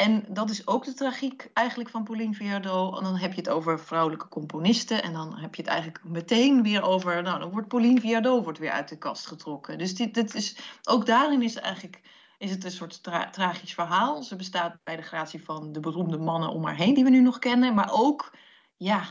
En 0.00 0.24
dat 0.28 0.50
is 0.50 0.66
ook 0.66 0.84
de 0.84 0.94
tragiek 0.94 1.50
eigenlijk 1.52 1.90
van 1.90 2.04
Pauline 2.04 2.34
Viardot. 2.34 2.96
En 2.96 3.04
dan 3.04 3.16
heb 3.16 3.32
je 3.32 3.40
het 3.40 3.48
over 3.48 3.80
vrouwelijke 3.80 4.28
componisten. 4.28 5.02
En 5.02 5.12
dan 5.12 5.38
heb 5.38 5.54
je 5.54 5.62
het 5.62 5.70
eigenlijk 5.70 6.04
meteen 6.04 6.62
weer 6.62 6.82
over... 6.82 7.22
Nou, 7.22 7.38
dan 7.38 7.50
wordt 7.50 7.68
Pauline 7.68 8.00
Viardot 8.00 8.44
wordt 8.44 8.58
weer 8.58 8.70
uit 8.70 8.88
de 8.88 8.98
kast 8.98 9.26
getrokken. 9.26 9.78
Dus 9.78 9.94
dit, 9.94 10.14
dit 10.14 10.34
is, 10.34 10.56
ook 10.84 11.06
daarin 11.06 11.42
is, 11.42 11.56
eigenlijk, 11.56 12.00
is 12.38 12.50
het 12.50 12.64
een 12.64 12.70
soort 12.70 13.02
tragisch 13.32 13.74
verhaal. 13.74 14.22
Ze 14.22 14.36
bestaat 14.36 14.76
bij 14.84 14.96
de 14.96 15.02
gratie 15.02 15.44
van 15.44 15.72
de 15.72 15.80
beroemde 15.80 16.18
mannen 16.18 16.50
om 16.50 16.64
haar 16.64 16.76
heen... 16.76 16.94
die 16.94 17.04
we 17.04 17.10
nu 17.10 17.20
nog 17.20 17.38
kennen. 17.38 17.74
Maar 17.74 17.90
ook, 17.92 18.36
ja, 18.76 19.04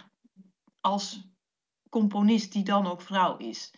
als 0.81 1.27
componist 1.89 2.51
die 2.51 2.63
dan 2.63 2.88
ook 2.88 3.01
vrouw 3.01 3.38
is... 3.38 3.74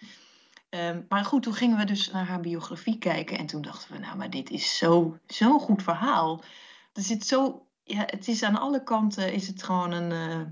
Um, 0.69 1.05
maar 1.09 1.25
goed, 1.25 1.43
toen 1.43 1.53
gingen 1.53 1.77
we 1.77 1.85
dus 1.85 2.11
naar 2.11 2.25
haar 2.25 2.39
biografie 2.39 2.97
kijken. 2.97 3.37
En 3.37 3.45
toen 3.45 3.61
dachten 3.61 3.91
we, 3.91 3.99
nou, 3.99 4.17
maar 4.17 4.29
dit 4.29 4.49
is 4.49 4.77
zo'n 4.77 5.19
zo 5.27 5.59
goed 5.59 5.83
verhaal 5.83 6.43
er 6.93 7.03
zit 7.03 7.25
zo, 7.25 7.67
ja, 7.83 8.03
het 8.05 8.27
is 8.27 8.43
aan 8.43 8.59
alle 8.59 8.83
kanten 8.83 9.33
is 9.33 9.47
het 9.47 9.63
gewoon 9.63 9.91
een, 9.91 10.11
uh, 10.11 10.47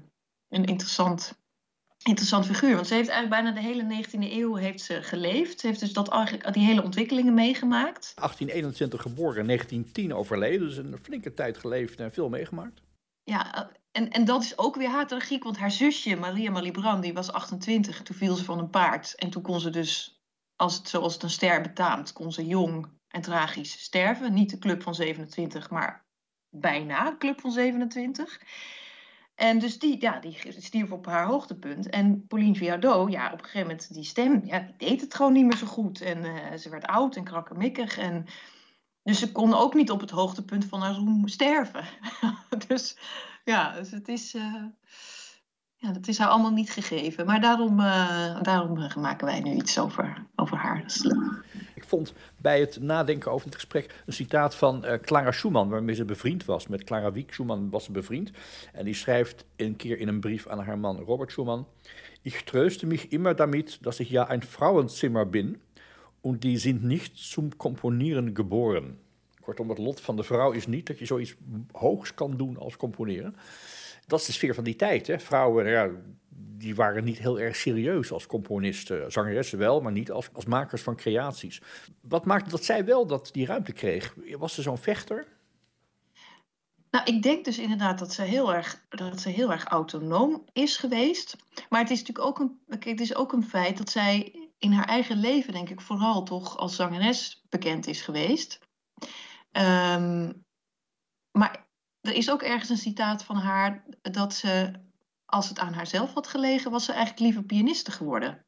een 0.50 0.66
interessant, 0.66 1.40
interessant 2.04 2.46
figuur. 2.46 2.76
Want 2.76 2.88
ze 2.88 2.94
heeft 2.94 3.10
eigenlijk 3.10 3.42
bijna 3.42 3.62
de 3.62 3.68
hele 3.68 4.04
19e 4.04 4.32
eeuw 4.32 4.56
heeft 4.56 4.82
ze 4.82 5.04
geleefd. 5.04 5.60
Ze 5.60 5.68
heeft 5.68 5.80
dus 5.80 5.94
dat, 5.94 6.10
eigenlijk, 6.10 6.54
die 6.54 6.66
hele 6.66 6.84
ontwikkelingen 6.84 7.34
meegemaakt. 7.34 8.12
1821 8.16 9.02
geboren, 9.02 9.46
1910 9.46 10.14
overleden. 10.14 10.68
Dus 10.68 10.78
een 10.78 10.98
flinke 11.02 11.34
tijd 11.34 11.58
geleefd 11.58 12.00
en 12.00 12.12
veel 12.12 12.30
meegemaakt. 12.30 12.82
Ja, 13.24 13.56
eh, 13.56 13.76
en, 13.92 14.10
en 14.10 14.26
dat 14.26 14.44
is 14.44 14.58
ook 14.58 14.76
weer 14.76 14.90
haar 14.90 15.08
tragiek. 15.08 15.44
Want 15.44 15.58
haar 15.58 15.72
zusje, 15.72 16.16
Maria 16.16 16.52
Malibran, 16.52 17.02
die 17.02 17.14
was 17.14 17.32
28. 17.32 18.02
Toen 18.02 18.16
viel 18.16 18.36
ze 18.36 18.44
van 18.44 18.60
een 18.60 18.70
paard. 18.70 19.16
En 19.16 19.30
toen 19.30 19.42
kon 19.42 19.60
ze 19.60 19.70
dus, 19.70 20.22
als 20.56 20.78
het, 20.78 20.90
zoals 20.90 21.14
het 21.14 21.24
een 21.24 21.30
ster 21.30 21.62
betaamt, 21.62 22.14
kon 22.14 22.32
ze 22.32 22.46
jong 22.46 22.88
en 23.08 23.22
tragisch 23.22 23.84
sterven. 23.84 24.34
Niet 24.34 24.50
de 24.50 24.58
club 24.58 24.84
van 24.84 24.96
27, 24.96 25.70
maar 25.70 26.08
bijna, 26.50 27.16
Club 27.18 27.42
van 27.42 27.52
27. 27.52 28.42
En 29.36 29.60
dus 29.60 29.80
die, 29.80 30.02
ja, 30.02 30.20
die 30.20 30.38
stierf 30.58 30.92
op 30.92 31.06
haar 31.06 31.26
hoogtepunt. 31.26 31.90
En 31.90 32.28
Pauline 32.28 32.56
Viardot, 32.56 33.12
ja, 33.12 33.26
op 33.26 33.40
een 33.40 33.46
gegeven 33.46 33.68
moment, 33.68 33.94
die 33.94 34.04
stem, 34.04 34.42
ja, 34.46 34.60
die 34.60 34.90
deed 34.90 35.02
het 35.02 35.16
gewoon 35.16 35.34
niet 35.34 35.46
meer 35.46 35.58
zo 35.58 35.66
goed. 35.66 36.02
En 36.02 36.26
uh, 36.26 36.54
ze 36.58 36.70
werd 36.70 36.86
oud 36.86 37.16
en 37.16 37.24
krakkemikkig. 37.24 37.98
En 37.98 38.26
dus 39.04 39.20
ze 39.20 39.32
kon 39.32 39.54
ook 39.54 39.74
niet 39.74 39.92
op 39.92 40.00
het 40.00 40.10
hoogtepunt 40.10 40.66
van 40.66 40.82
haar 40.82 40.94
roem 40.94 41.28
sterven. 41.28 41.84
dus 42.68 42.98
ja, 43.44 43.72
dus 43.72 43.92
het 43.92 44.08
is, 44.08 44.36
uh, 44.36 44.64
ja, 45.76 45.92
dat 45.92 46.08
is 46.08 46.18
haar 46.18 46.30
allemaal 46.30 46.52
niet 46.52 46.72
gegeven. 46.72 47.26
Maar 47.26 47.42
daarom, 47.42 47.80
uh, 47.80 48.42
daarom 48.42 48.92
maken 49.00 49.26
wij 49.26 49.40
nu 49.40 49.52
iets 49.52 49.80
over, 49.80 50.26
over 50.36 50.58
haar. 50.58 50.80
Ik 50.80 51.69
vond 51.90 52.14
bij 52.38 52.60
het 52.60 52.82
nadenken 52.82 53.32
over 53.32 53.46
het 53.46 53.56
gesprek 53.56 53.96
een 54.06 54.14
citaat 54.14 54.56
van 54.56 54.86
uh, 54.86 54.94
Clara 54.94 55.32
Schumann, 55.32 55.70
waarmee 55.70 55.96
ze 55.96 56.06
bevriend 56.06 56.46
was. 56.46 56.68
Met 56.68 56.84
Clara 56.84 57.12
Wieck 57.12 57.34
Schumann 57.34 57.70
was 57.70 57.84
ze 57.84 57.92
bevriend. 57.92 58.32
En 58.74 58.86
die 58.86 58.94
schrijft 58.94 59.46
een 59.56 59.76
keer 59.76 60.00
in 60.00 60.08
een 60.08 60.20
brief 60.20 60.48
aan 60.48 60.60
haar 60.60 60.78
man 60.78 60.98
Robert 60.98 61.32
Schumann: 61.32 61.66
Ich 62.22 62.44
tröste 62.44 62.86
mich 62.86 63.12
immer 63.12 63.36
damit, 63.36 63.80
dass 63.82 64.00
ich 64.00 64.10
ja 64.10 64.24
ein 64.30 64.42
Frauenzimmer 64.42 65.26
bin 65.26 65.58
und 66.22 66.44
die 66.44 66.58
sind 66.58 66.84
nicht 66.84 67.18
zum 67.18 67.58
Komponieren 67.58 68.34
geboren. 68.34 68.98
Kortom, 69.42 69.70
het 69.70 69.78
lot 69.78 70.02
van 70.02 70.16
de 70.16 70.24
vrouw 70.24 70.52
is 70.52 70.68
niet 70.68 70.88
dat 70.88 71.00
je 71.00 71.06
zoiets 71.06 71.36
hoogs 71.72 72.14
kan 72.14 72.38
doen 72.38 72.58
als 72.58 72.78
componeren. 72.78 73.36
Dat 74.10 74.20
is 74.20 74.26
de 74.26 74.32
sfeer 74.32 74.54
van 74.54 74.64
die 74.64 74.76
tijd. 74.76 75.08
Hè? 75.08 75.20
Vrouwen, 75.20 75.68
ja, 75.68 75.90
die 76.58 76.76
waren 76.76 77.04
niet 77.04 77.20
heel 77.20 77.40
erg 77.40 77.56
serieus 77.56 78.12
als 78.12 78.26
componisten. 78.26 79.12
Zangeressen 79.12 79.58
wel, 79.58 79.82
maar 79.82 79.92
niet 79.92 80.12
als, 80.12 80.30
als 80.34 80.46
makers 80.46 80.82
van 80.82 80.96
creaties. 80.96 81.62
Wat 82.02 82.26
maakte 82.26 82.50
dat 82.50 82.64
zij 82.64 82.86
wel 82.86 83.08
dat 83.08 83.30
die 83.32 83.46
ruimte 83.46 83.72
kreeg? 83.72 84.16
Was 84.38 84.54
ze 84.54 84.62
zo'n 84.62 84.78
vechter? 84.78 85.28
Nou, 86.92 87.06
ik 87.06 87.24
denk 87.24 87.46
dus 87.46 87.60
inderdaad 87.60 88.00
dat 88.00 88.14
ze, 88.14 88.22
heel 88.22 88.54
erg, 88.54 88.86
dat 88.90 89.22
ze 89.22 89.30
heel 89.30 89.52
erg 89.52 89.66
autonoom 89.66 90.44
is 90.54 90.78
geweest. 90.78 91.36
Maar 91.70 91.82
het 91.82 91.90
is 91.90 92.00
natuurlijk 92.00 92.28
ook 92.28 92.40
een, 92.40 92.60
het 92.80 93.02
is 93.02 93.16
ook 93.16 93.34
een 93.34 93.44
feit 93.44 93.78
dat 93.78 93.90
zij 93.90 94.34
in 94.58 94.72
haar 94.72 94.88
eigen 94.88 95.18
leven, 95.18 95.54
denk 95.54 95.70
ik, 95.70 95.82
vooral 95.82 96.24
toch 96.24 96.58
als 96.58 96.76
zangeres 96.76 97.46
bekend 97.50 97.88
is 97.88 98.02
geweest. 98.02 98.60
Ehm, 99.52 100.32
maar 101.32 101.69
er 102.10 102.16
is 102.16 102.32
ook 102.32 102.42
ergens 102.42 102.70
een 102.70 102.78
citaat 102.78 103.24
van 103.24 103.36
haar 103.36 103.84
dat 104.02 104.34
ze, 104.34 104.72
als 105.26 105.50
het 105.50 105.60
aan 105.60 105.74
haarzelf 105.74 106.14
had 106.14 106.28
gelegen, 106.28 106.72
was 106.72 106.86
ze 106.86 106.92
eigenlijk 106.92 107.22
liever 107.22 107.44
pianiste 107.44 107.92
geworden. 107.92 108.46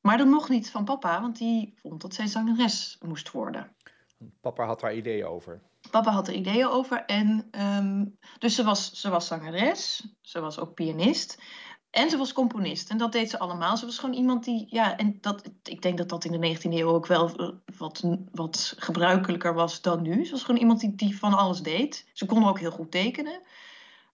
Maar 0.00 0.18
dan 0.18 0.30
nog 0.30 0.48
niet 0.48 0.70
van 0.70 0.84
papa, 0.84 1.20
want 1.20 1.38
die 1.38 1.74
vond 1.82 2.00
dat 2.00 2.14
zij 2.14 2.26
zangeres 2.26 2.98
moest 3.04 3.30
worden. 3.30 3.76
Papa 4.40 4.64
had 4.64 4.80
daar 4.80 4.94
ideeën 4.94 5.26
over. 5.26 5.62
Papa 5.90 6.10
had 6.10 6.28
er 6.28 6.34
ideeën 6.34 6.66
over. 6.66 7.04
En, 7.04 7.48
um, 7.50 8.18
dus 8.38 8.54
ze 8.54 8.64
was, 8.64 8.92
ze 8.92 9.10
was 9.10 9.26
zangeres, 9.26 10.08
ze 10.20 10.40
was 10.40 10.58
ook 10.58 10.74
pianist. 10.74 11.42
En 11.94 12.10
ze 12.10 12.16
was 12.16 12.32
componist. 12.32 12.90
En 12.90 12.98
dat 12.98 13.12
deed 13.12 13.30
ze 13.30 13.38
allemaal. 13.38 13.76
Ze 13.76 13.86
was 13.86 13.98
gewoon 13.98 14.14
iemand 14.14 14.44
die, 14.44 14.66
ja, 14.68 14.96
en 14.96 15.18
dat, 15.20 15.50
ik 15.62 15.82
denk 15.82 15.98
dat 15.98 16.08
dat 16.08 16.24
in 16.24 16.40
de 16.40 16.56
19e 16.56 16.72
eeuw 16.72 16.88
ook 16.88 17.06
wel 17.06 17.36
eh, 17.36 17.48
wat, 17.78 18.04
wat 18.32 18.74
gebruikelijker 18.78 19.54
was 19.54 19.80
dan 19.80 20.02
nu. 20.02 20.24
Ze 20.24 20.30
was 20.30 20.42
gewoon 20.42 20.60
iemand 20.60 20.80
die, 20.80 20.94
die 20.94 21.18
van 21.18 21.34
alles 21.34 21.60
deed. 21.60 22.10
Ze 22.12 22.26
kon 22.26 22.48
ook 22.48 22.58
heel 22.58 22.70
goed 22.70 22.90
tekenen. 22.90 23.42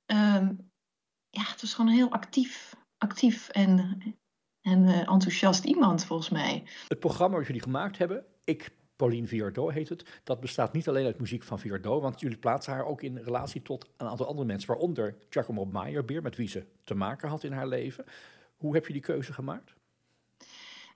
Um, 0.06 0.70
ja, 1.30 1.42
het 1.42 1.60
was 1.60 1.74
gewoon 1.74 1.90
heel 1.90 2.10
actief, 2.10 2.76
actief 2.98 3.48
en, 3.48 4.00
en 4.60 4.82
uh, 4.82 4.98
enthousiast 4.98 5.64
iemand, 5.64 6.04
volgens 6.04 6.28
mij. 6.28 6.64
Het 6.88 7.00
programma 7.00 7.36
wat 7.36 7.46
jullie 7.46 7.62
gemaakt 7.62 7.98
hebben, 7.98 8.24
Ik 8.44 8.70
Pauline 9.00 9.26
Viardot 9.26 9.72
heet 9.72 9.88
het. 9.88 10.04
Dat 10.24 10.40
bestaat 10.40 10.72
niet 10.72 10.88
alleen 10.88 11.04
uit 11.04 11.18
muziek 11.18 11.42
van 11.42 11.58
Viardot, 11.58 12.02
want 12.02 12.20
jullie 12.20 12.36
plaatsen 12.36 12.72
haar 12.72 12.84
ook 12.84 13.02
in 13.02 13.18
relatie 13.18 13.62
tot 13.62 13.86
een 13.96 14.06
aantal 14.06 14.26
andere 14.26 14.46
mensen, 14.46 14.68
waaronder 14.68 15.16
Giacomo 15.30 15.64
Meyerbeer, 15.64 16.22
met 16.22 16.36
wie 16.36 16.48
ze 16.48 16.64
te 16.84 16.94
maken 16.94 17.28
had 17.28 17.44
in 17.44 17.52
haar 17.52 17.66
leven. 17.66 18.04
Hoe 18.56 18.74
heb 18.74 18.86
je 18.86 18.92
die 18.92 19.02
keuze 19.02 19.32
gemaakt? 19.32 19.74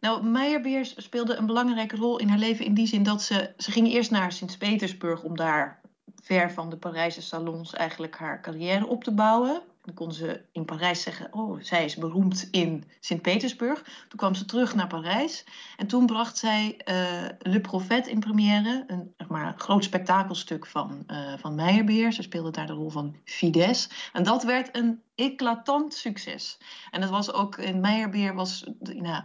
Nou, 0.01 0.25
Meyerbeer 0.25 0.85
speelde 0.97 1.35
een 1.35 1.47
belangrijke 1.47 1.97
rol 1.97 2.19
in 2.19 2.29
haar 2.29 2.39
leven 2.39 2.65
in 2.65 2.75
die 2.75 2.87
zin 2.87 3.03
dat 3.03 3.23
ze, 3.23 3.53
ze 3.57 3.71
ging 3.71 3.89
eerst 3.89 4.11
naar 4.11 4.33
Sint-Petersburg 4.33 5.23
om 5.23 5.37
daar 5.37 5.81
ver 6.23 6.53
van 6.53 6.71
de 6.71 6.77
Parijse 6.77 7.23
salons 7.23 7.73
eigenlijk 7.73 8.17
haar 8.17 8.41
carrière 8.41 8.87
op 8.87 9.05
te 9.05 9.13
bouwen. 9.13 9.63
Dan 9.85 9.95
kon 9.95 10.13
ze 10.13 10.45
in 10.53 10.65
Parijs 10.65 11.03
zeggen, 11.03 11.33
oh, 11.33 11.63
zij 11.63 11.85
is 11.85 11.97
beroemd 11.97 12.49
in 12.51 12.85
Sint-Petersburg. 13.01 13.83
Toen 13.83 14.19
kwam 14.19 14.35
ze 14.35 14.45
terug 14.45 14.75
naar 14.75 14.87
Parijs. 14.87 15.45
En 15.77 15.87
toen 15.87 16.07
bracht 16.07 16.39
zij 16.39 16.81
uh, 16.85 17.29
Le 17.39 17.61
Prophète 17.61 18.11
in 18.11 18.19
première. 18.19 18.85
Een 18.87 19.13
zeg 19.17 19.29
maar, 19.29 19.55
groot 19.57 19.85
spektakelstuk 19.85 20.67
van, 20.67 21.05
uh, 21.07 21.33
van 21.39 21.55
Meyerbeer. 21.55 22.13
Ze 22.13 22.23
speelde 22.23 22.51
daar 22.51 22.67
de 22.67 22.73
rol 22.73 22.91
van 22.91 23.17
Fides. 23.25 24.11
En 24.13 24.23
dat 24.23 24.43
werd 24.43 24.77
een 24.77 25.03
eclatant 25.15 25.95
succes. 25.95 26.59
En 26.91 27.01
dat 27.01 27.11
was 27.11 27.33
ook, 27.33 27.57
in 27.57 27.81
Meyerbeer 27.81 28.35
was... 28.35 28.65
Nou, 28.81 29.25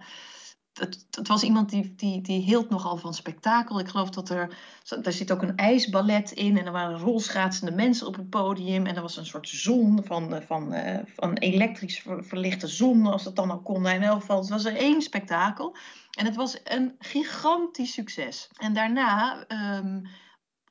het, 0.79 1.05
het, 1.11 1.27
was 1.27 1.43
iemand 1.43 1.69
die, 1.69 1.93
die, 1.95 2.21
die 2.21 2.41
hield 2.41 2.69
nogal 2.69 2.97
van 2.97 3.13
spektakel. 3.13 3.79
Ik 3.79 3.87
geloof 3.87 4.09
dat 4.09 4.29
er. 4.29 4.57
Er 5.03 5.13
zit 5.13 5.31
ook 5.31 5.41
een 5.41 5.55
ijsballet 5.55 6.31
in. 6.31 6.57
En 6.57 6.65
er 6.65 6.71
waren 6.71 6.99
rolschaatsende 6.99 7.71
mensen 7.71 8.07
op 8.07 8.15
het 8.15 8.29
podium. 8.29 8.85
En 8.85 8.95
er 8.95 9.01
was 9.01 9.17
een 9.17 9.25
soort 9.25 9.49
zon 9.49 10.03
van, 10.03 10.33
eh, 10.33 10.45
van, 10.45 10.73
uh, 10.73 10.99
van 11.05 11.33
elektrisch 11.33 12.05
verlichte 12.19 12.67
zon, 12.67 13.05
als 13.05 13.23
dat 13.23 13.35
dan 13.35 13.51
al 13.51 13.61
kon. 13.61 13.87
In 13.87 14.01
elk 14.01 14.19
geval, 14.19 14.39
het 14.39 14.49
was 14.49 14.65
er 14.65 14.75
één 14.75 15.01
spektakel. 15.01 15.75
En 16.17 16.25
het 16.25 16.35
was 16.35 16.59
een 16.63 16.95
gigantisch 16.99 17.93
succes. 17.93 18.49
En 18.57 18.73
daarna. 18.73 19.45
Um, 19.77 20.07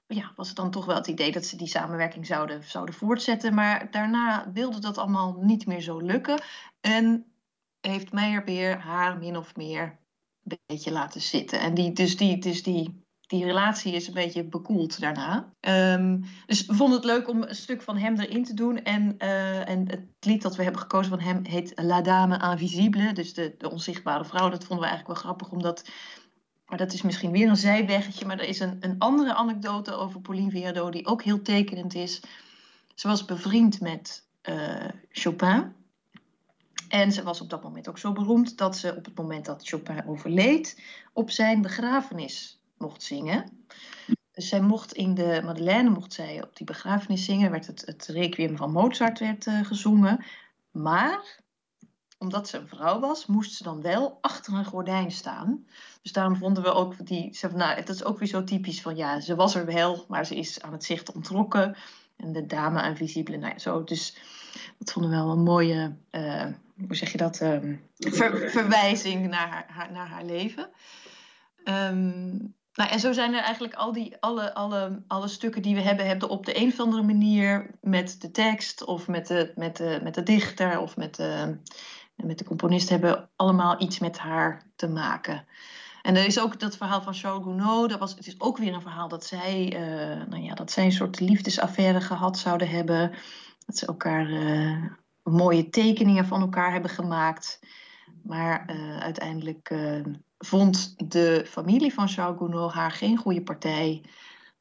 ja, 0.06 0.32
was 0.36 0.46
het 0.46 0.56
dan 0.56 0.70
toch 0.70 0.84
wel 0.84 0.96
het 0.96 1.06
idee 1.06 1.32
dat 1.32 1.44
ze 1.44 1.56
die 1.56 1.66
samenwerking 1.66 2.26
zouden, 2.26 2.64
zouden 2.64 2.94
voortzetten. 2.94 3.54
Maar 3.54 3.90
daarna 3.90 4.50
wilde 4.52 4.80
dat 4.80 4.98
allemaal 4.98 5.36
niet 5.40 5.66
meer 5.66 5.80
zo 5.80 5.98
lukken. 5.98 6.42
En 6.80 7.27
heeft 7.80 8.12
Meijerbeer 8.12 8.78
haar 8.78 9.18
min 9.18 9.36
of 9.36 9.56
meer 9.56 9.98
een 10.44 10.58
beetje 10.66 10.92
laten 10.92 11.20
zitten. 11.20 11.60
En 11.60 11.74
die, 11.74 11.92
dus 11.92 12.16
die, 12.16 12.38
dus 12.38 12.62
die, 12.62 13.06
die 13.20 13.44
relatie 13.44 13.92
is 13.92 14.06
een 14.06 14.14
beetje 14.14 14.44
bekoeld 14.44 15.00
daarna. 15.00 15.54
Um, 15.60 16.24
dus 16.46 16.66
we 16.66 16.74
vonden 16.74 16.96
het 16.96 17.06
leuk 17.06 17.28
om 17.28 17.42
een 17.42 17.54
stuk 17.54 17.82
van 17.82 17.96
hem 17.96 18.18
erin 18.20 18.44
te 18.44 18.54
doen. 18.54 18.82
En, 18.82 19.14
uh, 19.18 19.68
en 19.68 19.88
het 19.88 20.06
lied 20.20 20.42
dat 20.42 20.56
we 20.56 20.62
hebben 20.62 20.80
gekozen 20.80 21.10
van 21.10 21.20
hem 21.20 21.44
heet 21.44 21.72
La 21.74 22.00
Dame 22.00 22.50
Invisible. 22.50 23.12
Dus 23.12 23.34
de, 23.34 23.54
de 23.58 23.70
onzichtbare 23.70 24.24
vrouw. 24.24 24.48
Dat 24.48 24.64
vonden 24.64 24.84
we 24.84 24.90
eigenlijk 24.90 25.20
wel 25.20 25.32
grappig, 25.32 25.50
omdat... 25.50 25.90
Maar 26.66 26.78
dat 26.78 26.92
is 26.92 27.02
misschien 27.02 27.30
weer 27.30 27.48
een 27.48 27.56
zijweggetje. 27.56 28.26
Maar 28.26 28.38
er 28.38 28.48
is 28.48 28.60
een, 28.60 28.76
een 28.80 28.98
andere 28.98 29.34
anekdote 29.34 29.92
over 29.92 30.20
Pauline 30.20 30.50
Viardot 30.50 30.92
die 30.92 31.06
ook 31.06 31.22
heel 31.22 31.42
tekenend 31.42 31.94
is. 31.94 32.22
Ze 32.94 33.08
was 33.08 33.24
bevriend 33.24 33.80
met 33.80 34.28
uh, 34.48 34.88
Chopin. 35.10 35.72
En 36.88 37.12
ze 37.12 37.22
was 37.22 37.40
op 37.40 37.50
dat 37.50 37.62
moment 37.62 37.88
ook 37.88 37.98
zo 37.98 38.12
beroemd 38.12 38.58
dat 38.58 38.76
ze 38.76 38.96
op 38.96 39.04
het 39.04 39.16
moment 39.16 39.44
dat 39.44 39.68
Chopin 39.68 40.06
overleed, 40.06 40.82
op 41.12 41.30
zijn 41.30 41.62
begrafenis 41.62 42.60
mocht 42.78 43.02
zingen. 43.02 43.66
Dus 44.32 44.48
zij 44.48 44.60
mocht 44.60 44.92
in 44.92 45.14
de 45.14 45.40
Madeleine, 45.44 45.90
mocht 45.90 46.12
zij 46.12 46.42
op 46.42 46.56
die 46.56 46.66
begrafenis 46.66 47.24
zingen, 47.24 47.50
werd 47.50 47.66
het, 47.66 47.82
het 47.86 48.06
requiem 48.06 48.56
van 48.56 48.72
Mozart 48.72 49.18
werd, 49.18 49.46
uh, 49.46 49.64
gezongen. 49.64 50.24
Maar 50.70 51.40
omdat 52.18 52.48
ze 52.48 52.58
een 52.58 52.68
vrouw 52.68 53.00
was, 53.00 53.26
moest 53.26 53.54
ze 53.54 53.62
dan 53.62 53.82
wel 53.82 54.18
achter 54.20 54.52
een 54.54 54.64
gordijn 54.64 55.10
staan. 55.10 55.66
Dus 56.02 56.12
daarom 56.12 56.36
vonden 56.36 56.62
we 56.62 56.72
ook 56.72 57.06
die. 57.06 57.34
Ze, 57.34 57.48
nou, 57.48 57.76
dat 57.76 57.94
is 57.94 58.04
ook 58.04 58.18
weer 58.18 58.28
zo 58.28 58.44
typisch 58.44 58.82
van 58.82 58.96
ja, 58.96 59.20
ze 59.20 59.34
was 59.34 59.54
er 59.54 59.66
wel, 59.66 60.04
maar 60.08 60.26
ze 60.26 60.36
is 60.36 60.62
aan 60.62 60.72
het 60.72 60.84
zicht 60.84 61.12
ontrokken. 61.12 61.76
En 62.16 62.32
de 62.32 62.46
dame 62.46 62.82
invisibele, 62.88 63.36
nou 63.36 63.52
ja, 63.52 63.58
zo. 63.58 63.84
Dus 63.84 64.16
dat 64.78 64.92
vonden 64.92 65.10
we 65.10 65.16
wel 65.16 65.30
een 65.30 65.42
mooie. 65.42 65.96
Uh, 66.10 66.46
hoe 66.86 66.96
zeg 66.96 67.12
je 67.12 67.18
dat, 67.18 67.36
ver, 67.98 68.50
verwijzing 68.50 69.28
naar 69.28 69.66
haar, 69.68 69.92
naar 69.92 70.08
haar 70.08 70.24
leven. 70.24 70.68
Um, 71.64 72.56
nou, 72.78 72.90
en 72.90 73.00
zo 73.00 73.12
zijn 73.12 73.34
er 73.34 73.42
eigenlijk 73.42 73.74
al 73.74 73.92
die, 73.92 74.16
alle, 74.20 74.54
alle, 74.54 75.02
alle 75.06 75.28
stukken 75.28 75.62
die 75.62 75.74
we 75.74 75.80
hebben, 75.80 76.06
hebben 76.06 76.28
op 76.28 76.46
de 76.46 76.60
een 76.60 76.68
of 76.68 76.80
andere 76.80 77.02
manier 77.02 77.70
met 77.80 78.20
de 78.20 78.30
tekst 78.30 78.84
of 78.84 79.08
met 79.08 79.26
de, 79.26 79.52
met 79.54 79.76
de, 79.76 80.00
met 80.02 80.14
de 80.14 80.22
dichter 80.22 80.80
of 80.80 80.96
met 80.96 81.14
de, 81.14 81.56
met 82.14 82.38
de 82.38 82.44
componist 82.44 82.88
hebben 82.88 83.28
allemaal 83.36 83.82
iets 83.82 83.98
met 83.98 84.18
haar 84.18 84.62
te 84.76 84.88
maken. 84.88 85.46
En 86.02 86.16
er 86.16 86.26
is 86.26 86.40
ook 86.40 86.60
dat 86.60 86.76
verhaal 86.76 87.02
van 87.02 87.14
Charles 87.14 87.44
Gounod. 87.44 87.90
Dat 87.90 87.98
was, 87.98 88.14
het 88.14 88.26
is 88.26 88.40
ook 88.40 88.58
weer 88.58 88.74
een 88.74 88.82
verhaal 88.82 89.08
dat 89.08 89.24
zij, 89.24 89.72
uh, 89.72 90.26
nou 90.28 90.42
ja, 90.42 90.54
dat 90.54 90.70
zij 90.70 90.84
een 90.84 90.92
soort 90.92 91.20
liefdesaffaire 91.20 92.00
gehad 92.00 92.38
zouden 92.38 92.68
hebben. 92.68 93.12
Dat 93.68 93.76
ze 93.76 93.86
elkaar 93.86 94.30
uh, 94.30 94.84
mooie 95.22 95.68
tekeningen 95.68 96.26
van 96.26 96.40
elkaar 96.40 96.72
hebben 96.72 96.90
gemaakt. 96.90 97.60
Maar 98.22 98.70
uh, 98.70 98.98
uiteindelijk 98.98 99.70
uh, 99.70 100.04
vond 100.38 100.94
de 101.10 101.44
familie 101.48 101.94
van 101.94 102.08
Charles 102.08 102.72
haar 102.72 102.90
geen 102.90 103.16
goede 103.16 103.42
partij. 103.42 104.04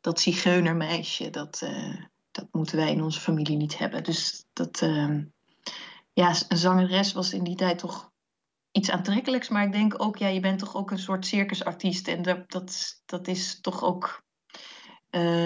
Dat 0.01 0.19
zigeunermeisje, 0.19 1.29
dat, 1.29 1.67
dat 2.31 2.47
moeten 2.51 2.77
wij 2.77 2.91
in 2.91 3.03
onze 3.03 3.19
familie 3.19 3.57
niet 3.57 3.77
hebben. 3.77 4.03
Dus 4.03 4.45
dat, 4.53 4.81
ehm, 4.81 5.23
ja, 6.13 6.33
een 6.49 6.57
zangeres 6.57 7.13
was 7.13 7.33
in 7.33 7.43
die 7.43 7.55
tijd 7.55 7.79
toch 7.79 8.11
iets 8.71 8.91
aantrekkelijks. 8.91 9.49
Maar 9.49 9.63
ik 9.63 9.71
denk 9.71 10.01
ook, 10.01 10.17
ja, 10.17 10.27
je 10.27 10.39
bent 10.39 10.59
toch 10.59 10.75
ook 10.75 10.91
een 10.91 10.99
soort 10.99 11.25
circusartiest. 11.25 12.07
En 12.07 12.21
dat, 12.21 12.51
dat, 12.51 13.01
dat 13.05 13.27
is 13.27 13.61
toch 13.61 13.83
ook 13.83 14.25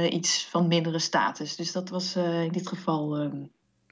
iets 0.09 0.45
van 0.45 0.67
mindere 0.67 0.99
status. 0.99 1.55
Dus 1.55 1.71
dat 1.71 1.89
was 1.89 2.15
in 2.15 2.51
dit 2.51 2.67
geval... 2.67 3.17
Ehm, 3.17 3.43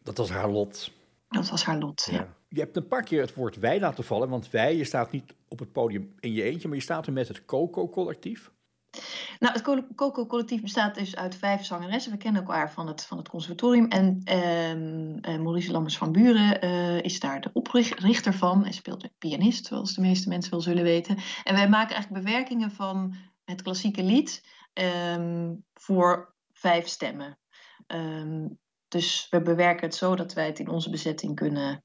dat 0.04 0.18
was 0.18 0.30
haar 0.30 0.50
lot. 0.50 0.92
Dat 1.30 1.50
was 1.50 1.64
haar 1.64 1.78
lot, 1.78 2.08
ja. 2.12 2.18
ja. 2.18 2.28
Je 2.50 2.60
hebt 2.60 2.76
een 2.76 2.88
paar 2.88 3.04
keer 3.04 3.22
het 3.22 3.34
woord 3.34 3.60
wij 3.60 3.80
laten 3.80 4.04
vallen, 4.04 4.30
want 4.30 4.50
wij, 4.50 4.76
je 4.76 4.84
staat 4.84 5.12
niet 5.12 5.34
op 5.48 5.60
het 5.60 5.72
podium 5.72 6.14
in 6.20 6.34
je 6.34 6.44
eentje, 6.44 6.68
maar 6.68 6.78
je 6.78 6.84
staat 6.84 7.08
er 7.08 7.14
met 7.14 7.28
het 7.28 7.46
Coco-collectief. 7.46 8.52
Nou, 9.40 9.54
het 9.54 9.96
Coco-collectief 9.96 10.62
bestaat 10.62 10.96
dus 10.96 11.16
uit 11.16 11.36
vijf 11.36 11.66
zangeressen. 11.66 12.12
We 12.12 12.18
kennen 12.18 12.42
elkaar 12.42 12.72
van 12.72 12.88
het, 12.88 13.06
van 13.06 13.18
het 13.18 13.30
conservatorium. 13.30 13.88
En 13.88 14.22
uh, 14.26 15.38
Maurice 15.38 15.72
Lammers 15.72 15.98
van 15.98 16.12
Buren 16.12 16.66
uh, 16.66 17.02
is 17.02 17.20
daar 17.20 17.42
de 17.42 17.50
oprichter 17.54 18.34
van. 18.34 18.64
Hij 18.64 18.72
speelt 18.72 19.08
pianist, 19.18 19.66
zoals 19.66 19.94
de 19.94 20.02
meeste 20.02 20.30
mensen 20.30 20.52
wel 20.52 20.62
zullen 20.62 20.84
weten. 20.84 21.18
En 21.44 21.56
wij 21.56 21.70
maken 21.70 21.96
eigenlijk 21.96 22.26
bewerkingen 22.26 22.72
van 22.72 23.16
het 23.46 23.62
klassieke 23.62 24.04
lied 24.04 24.44
um, 24.80 25.66
voor 25.74 26.36
vijf 26.54 26.88
stemmen. 26.88 27.40
Um, 27.88 28.60
dus 28.88 29.28
we 29.30 29.42
bewerken 29.42 29.86
het 29.86 29.96
zo 29.96 30.16
dat 30.16 30.34
wij 30.34 30.46
het 30.46 30.60
in 30.60 30.70
onze 30.70 30.90
bezetting 30.90 31.36
kunnen, 31.36 31.84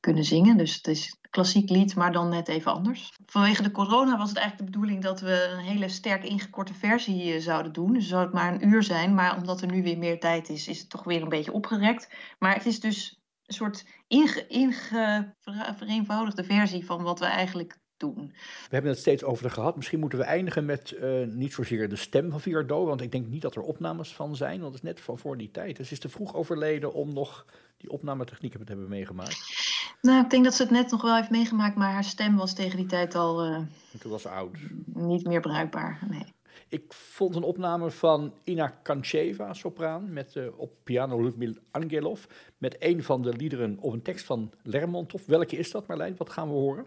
kunnen 0.00 0.24
zingen. 0.24 0.56
Dus 0.56 0.74
het 0.74 0.86
is 0.86 1.18
klassiek 1.30 1.70
lied, 1.70 1.94
maar 1.94 2.12
dan 2.12 2.28
net 2.28 2.48
even 2.48 2.72
anders. 2.72 3.12
Vanwege 3.26 3.62
de 3.62 3.70
corona 3.70 4.16
was 4.16 4.28
het 4.28 4.38
eigenlijk 4.38 4.70
de 4.70 4.78
bedoeling 4.78 5.02
dat 5.02 5.20
we 5.20 5.48
een 5.52 5.64
hele 5.64 5.88
sterk 5.88 6.24
ingekorte 6.24 6.74
versie 6.74 7.32
eh, 7.34 7.40
zouden 7.40 7.72
doen. 7.72 7.92
Dus 7.92 8.08
zou 8.08 8.22
het 8.22 8.32
maar 8.32 8.52
een 8.52 8.68
uur 8.68 8.82
zijn. 8.82 9.14
Maar 9.14 9.36
omdat 9.36 9.60
er 9.60 9.72
nu 9.72 9.82
weer 9.82 9.98
meer 9.98 10.20
tijd 10.20 10.48
is, 10.48 10.68
is 10.68 10.78
het 10.78 10.90
toch 10.90 11.04
weer 11.04 11.22
een 11.22 11.28
beetje 11.28 11.52
opgerekt. 11.52 12.14
Maar 12.38 12.54
het 12.54 12.66
is 12.66 12.80
dus 12.80 13.20
een 13.44 13.54
soort 13.54 13.86
inge, 14.06 15.34
vereenvoudigde 15.76 16.44
versie 16.44 16.86
van 16.86 17.02
wat 17.02 17.18
we 17.18 17.26
eigenlijk 17.26 17.78
doen. 18.00 18.32
We 18.34 18.68
hebben 18.68 18.90
het 18.90 19.00
steeds 19.00 19.24
over 19.24 19.50
gehad. 19.50 19.76
Misschien 19.76 19.98
moeten 20.00 20.18
we 20.18 20.24
eindigen 20.24 20.64
met 20.64 20.96
uh, 21.02 21.26
niet 21.26 21.52
zozeer 21.52 21.88
de 21.88 21.96
stem 21.96 22.30
van 22.30 22.40
Viardot, 22.40 22.86
want 22.86 23.00
ik 23.00 23.12
denk 23.12 23.26
niet 23.26 23.42
dat 23.42 23.54
er 23.56 23.62
opnames 23.62 24.14
van 24.14 24.36
zijn, 24.36 24.60
want 24.60 24.74
het 24.74 24.82
is 24.82 24.88
net 24.88 25.00
van 25.00 25.18
voor 25.18 25.36
die 25.36 25.50
tijd. 25.50 25.76
Dus 25.76 25.92
is 25.92 25.98
te 25.98 26.08
vroeg 26.08 26.34
overleden 26.34 26.92
om 26.92 27.12
nog 27.12 27.46
die 27.76 27.90
opnametechnieken 27.90 28.60
te 28.60 28.72
hebben 28.72 28.88
meegemaakt. 28.88 29.66
Nou, 30.02 30.24
ik 30.24 30.30
denk 30.30 30.44
dat 30.44 30.54
ze 30.54 30.62
het 30.62 30.70
net 30.70 30.90
nog 30.90 31.02
wel 31.02 31.16
heeft 31.16 31.30
meegemaakt, 31.30 31.76
maar 31.76 31.92
haar 31.92 32.04
stem 32.04 32.36
was 32.36 32.54
tegen 32.54 32.76
die 32.76 32.86
tijd 32.86 33.14
al 33.14 33.46
uh, 33.46 33.58
Toen 33.98 34.10
was 34.10 34.22
ze 34.22 34.28
oud. 34.28 34.56
niet 34.86 35.26
meer 35.26 35.40
bruikbaar. 35.40 35.98
Nee. 36.10 36.24
Ik 36.68 36.92
vond 36.92 37.36
een 37.36 37.42
opname 37.42 37.90
van 37.90 38.34
Ina 38.44 38.68
Kancheva, 38.82 39.54
sopraan, 39.54 40.12
met 40.12 40.34
uh, 40.34 40.46
op 40.56 40.72
piano 40.84 41.22
Ludmil 41.22 41.54
Angelov, 41.70 42.24
met 42.58 42.76
een 42.78 43.02
van 43.02 43.22
de 43.22 43.32
liederen 43.32 43.76
op 43.80 43.92
een 43.92 44.02
tekst 44.02 44.26
van 44.26 44.52
Lermontov. 44.62 45.26
Welke 45.26 45.56
is 45.56 45.70
dat, 45.70 45.86
Marlijn? 45.86 46.14
Wat 46.16 46.30
gaan 46.30 46.48
we 46.48 46.54
horen? 46.54 46.86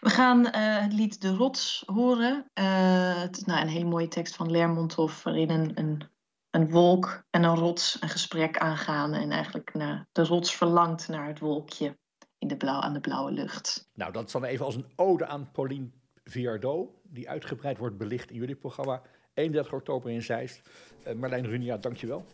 We 0.00 0.10
gaan 0.10 0.46
uh, 0.46 0.52
het 0.54 0.92
lied 0.92 1.20
De 1.20 1.34
Rots 1.34 1.82
horen. 1.86 2.50
het 3.20 3.36
is 3.36 3.44
nou, 3.44 3.60
een 3.60 3.68
hele 3.68 3.88
mooie 3.88 4.08
tekst 4.08 4.36
van 4.36 4.50
Lermontov, 4.50 5.22
waarin 5.22 5.50
een, 5.50 5.72
een 5.74 6.10
een 6.50 6.70
wolk 6.70 7.24
en 7.30 7.42
een 7.42 7.56
rots 7.56 7.96
een 8.00 8.08
gesprek 8.08 8.58
aangaan 8.58 9.14
en 9.14 9.30
eigenlijk 9.30 9.74
naar 9.74 10.08
de 10.12 10.24
rots 10.24 10.56
verlangt 10.56 11.08
naar 11.08 11.26
het 11.26 11.38
wolkje 11.38 11.98
in 12.38 12.48
de 12.48 12.56
blauw, 12.56 12.80
aan 12.80 12.92
de 12.92 13.00
blauwe 13.00 13.30
lucht. 13.30 13.90
Nou, 13.94 14.12
dat 14.12 14.26
is 14.26 14.32
dan 14.32 14.44
even 14.44 14.64
als 14.64 14.74
een 14.74 14.92
ode 14.96 15.26
aan 15.26 15.50
Pauline 15.52 15.90
Viardot, 16.24 16.90
die 17.02 17.28
uitgebreid 17.28 17.78
wordt 17.78 17.96
belicht 17.96 18.30
in 18.30 18.36
jullie 18.36 18.56
programma 18.56 19.02
31 19.34 19.72
oktober 19.72 20.10
in 20.10 20.22
Zeist. 20.22 20.62
Uh, 21.06 21.14
Marlijn 21.14 21.46
Runia, 21.46 21.76
dankjewel. 21.76 22.24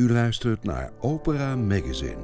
U 0.00 0.12
luistert 0.12 0.64
naar 0.64 0.90
Opera 1.00 1.56
Magazine. 1.56 2.16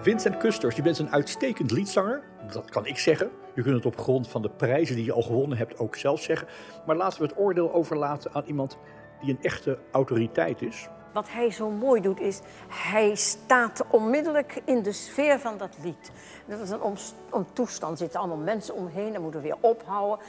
Vincent 0.00 0.36
Kusters, 0.36 0.76
je 0.76 0.82
bent 0.82 0.98
een 0.98 1.10
uitstekend 1.10 1.70
liedzanger. 1.70 2.22
Dat 2.52 2.70
kan 2.70 2.86
ik 2.86 2.98
zeggen. 2.98 3.30
Je 3.54 3.62
kunt 3.62 3.74
het 3.74 3.86
op 3.86 3.98
grond 3.98 4.28
van 4.28 4.42
de 4.42 4.50
prijzen 4.50 4.96
die 4.96 5.04
je 5.04 5.12
al 5.12 5.22
gewonnen 5.22 5.58
hebt 5.58 5.78
ook 5.78 5.96
zelf 5.96 6.22
zeggen. 6.22 6.48
Maar 6.86 6.96
laten 6.96 7.20
we 7.20 7.26
het 7.26 7.38
oordeel 7.38 7.72
overlaten 7.72 8.32
aan 8.32 8.44
iemand 8.46 8.78
die 9.20 9.30
een 9.30 9.42
echte 9.42 9.78
autoriteit 9.90 10.62
is. 10.62 10.88
Wat 11.12 11.30
hij 11.30 11.50
zo 11.50 11.70
mooi 11.70 12.00
doet 12.00 12.20
is, 12.20 12.40
hij 12.68 13.14
staat 13.14 13.84
onmiddellijk 13.90 14.62
in 14.64 14.82
de 14.82 14.92
sfeer 14.92 15.38
van 15.38 15.58
dat 15.58 15.76
lied. 15.82 16.10
Dat 16.46 16.60
is 16.60 16.70
een 16.70 16.80
om, 16.80 16.94
om 17.30 17.46
toestand, 17.52 17.92
er 17.92 17.98
zitten 17.98 18.20
allemaal 18.20 18.44
mensen 18.44 18.74
omheen, 18.74 19.12
dan 19.12 19.22
moeten 19.22 19.40
we 19.40 19.46
weer 19.46 19.58
ophouden. 19.60 20.26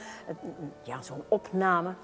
Ja, 0.82 1.02
zo'n 1.02 1.24
opname. 1.28 1.94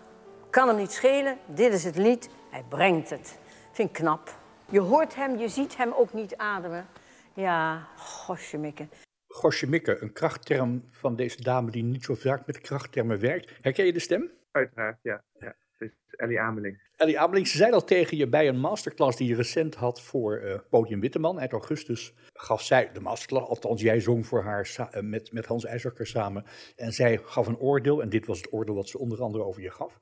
Kan 0.51 0.69
hem 0.69 0.77
niet 0.77 0.93
schelen, 0.93 1.39
dit 1.47 1.73
is 1.73 1.85
het 1.85 1.97
lied, 1.97 2.29
hij 2.51 2.65
brengt 2.69 3.11
het. 3.11 3.39
Vind 3.73 3.89
ik 3.89 3.95
knap. 3.95 4.37
Je 4.71 4.81
hoort 4.81 5.15
hem, 5.15 5.37
je 5.37 5.49
ziet 5.49 5.77
hem 5.77 5.93
ook 5.93 6.13
niet 6.13 6.37
ademen. 6.37 6.87
Ja, 7.35 7.89
gosje 7.97 8.59
mikke. 8.59 8.89
Gosje 9.29 9.67
mikke, 9.67 10.03
een 10.03 10.13
krachtterm 10.13 10.89
van 10.91 11.17
deze 11.17 11.43
dame 11.43 11.71
die 11.71 11.83
niet 11.83 12.05
zo 12.05 12.15
vaak 12.15 12.47
met 12.47 12.61
krachttermen 12.61 13.21
werkt. 13.21 13.53
Herken 13.61 13.87
je 13.87 13.93
de 13.93 13.99
stem? 13.99 14.31
Uiteraard, 14.51 14.99
ja. 15.03 15.23
ja. 15.39 15.55
Is 15.79 15.91
Ellie 16.17 16.41
Ameling. 16.41 16.81
Ellie 16.97 17.19
Ameling, 17.19 17.49
ze 17.49 17.57
zei 17.57 17.73
al 17.73 17.85
tegen 17.85 18.17
je 18.17 18.29
bij 18.29 18.49
een 18.49 18.61
masterclass 18.61 19.17
die 19.17 19.29
je 19.29 19.35
recent 19.35 19.75
had 19.75 20.03
voor 20.03 20.41
uh, 20.43 20.55
Podium 20.71 21.01
Witteman. 21.01 21.39
Eind 21.39 21.53
augustus 21.53 22.15
gaf 22.33 22.63
zij 22.63 22.91
de 22.93 23.01
masterclass, 23.01 23.49
althans 23.49 23.83
jij 23.83 24.01
zong 24.01 24.27
voor 24.27 24.43
haar 24.43 24.77
uh, 24.79 25.03
met, 25.03 25.33
met 25.33 25.47
Hans 25.47 25.65
IJzerker 25.65 26.07
samen. 26.07 26.45
En 26.77 26.93
zij 26.93 27.19
gaf 27.25 27.47
een 27.47 27.59
oordeel, 27.59 28.03
en 28.03 28.09
dit 28.09 28.27
was 28.27 28.39
het 28.39 28.53
oordeel 28.53 28.75
wat 28.75 28.89
ze 28.89 28.99
onder 28.99 29.23
andere 29.23 29.45
over 29.45 29.63
je 29.63 29.71
gaf. 29.71 29.99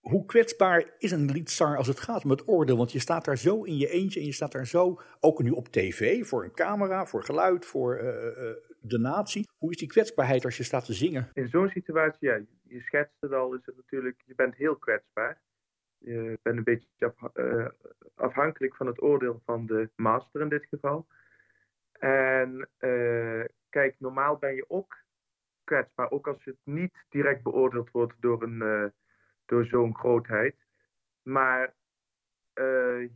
Hoe 0.00 0.24
kwetsbaar 0.24 0.94
is 0.98 1.10
een 1.10 1.30
liedzanger 1.30 1.76
als 1.76 1.86
het 1.86 2.00
gaat 2.00 2.24
om 2.24 2.30
het 2.30 2.48
oordeel? 2.48 2.76
Want 2.76 2.92
je 2.92 2.98
staat 2.98 3.24
daar 3.24 3.38
zo 3.38 3.62
in 3.62 3.76
je 3.76 3.88
eentje 3.88 4.20
en 4.20 4.26
je 4.26 4.32
staat 4.32 4.52
daar 4.52 4.66
zo, 4.66 5.00
ook 5.20 5.42
nu 5.42 5.50
op 5.50 5.68
tv, 5.68 6.26
voor 6.26 6.44
een 6.44 6.52
camera, 6.52 7.06
voor 7.06 7.24
geluid, 7.24 7.66
voor 7.66 8.00
uh, 8.00 8.71
de 8.82 8.98
natie. 8.98 9.48
Hoe 9.58 9.70
is 9.70 9.76
die 9.76 9.88
kwetsbaarheid 9.88 10.44
als 10.44 10.56
je 10.56 10.62
staat 10.62 10.84
te 10.84 10.92
zingen? 10.92 11.30
In 11.32 11.48
zo'n 11.48 11.68
situatie, 11.68 12.28
ja, 12.28 12.40
je 12.62 12.80
schetst 12.80 13.16
het 13.20 13.32
al, 13.32 13.54
is 13.54 13.66
het 13.66 13.76
natuurlijk, 13.76 14.22
je 14.24 14.34
bent 14.34 14.54
heel 14.54 14.76
kwetsbaar. 14.76 15.40
Je 15.98 16.38
bent 16.42 16.56
een 16.56 16.64
beetje 16.64 17.14
uh, 17.34 17.66
afhankelijk 18.14 18.76
van 18.76 18.86
het 18.86 19.02
oordeel 19.02 19.40
van 19.44 19.66
de 19.66 19.90
master 19.96 20.40
in 20.40 20.48
dit 20.48 20.66
geval. 20.66 21.06
En 21.92 22.68
uh, 22.80 23.44
kijk, 23.68 23.94
normaal 23.98 24.36
ben 24.36 24.54
je 24.54 24.64
ook 24.68 24.96
kwetsbaar, 25.64 26.10
ook 26.10 26.26
als 26.26 26.44
het 26.44 26.56
niet 26.64 27.04
direct 27.08 27.42
beoordeeld 27.42 27.90
wordt 27.90 28.14
door, 28.20 28.42
een, 28.42 28.62
uh, 28.62 28.86
door 29.46 29.64
zo'n 29.64 29.96
grootheid. 29.96 30.56
Maar 31.22 31.74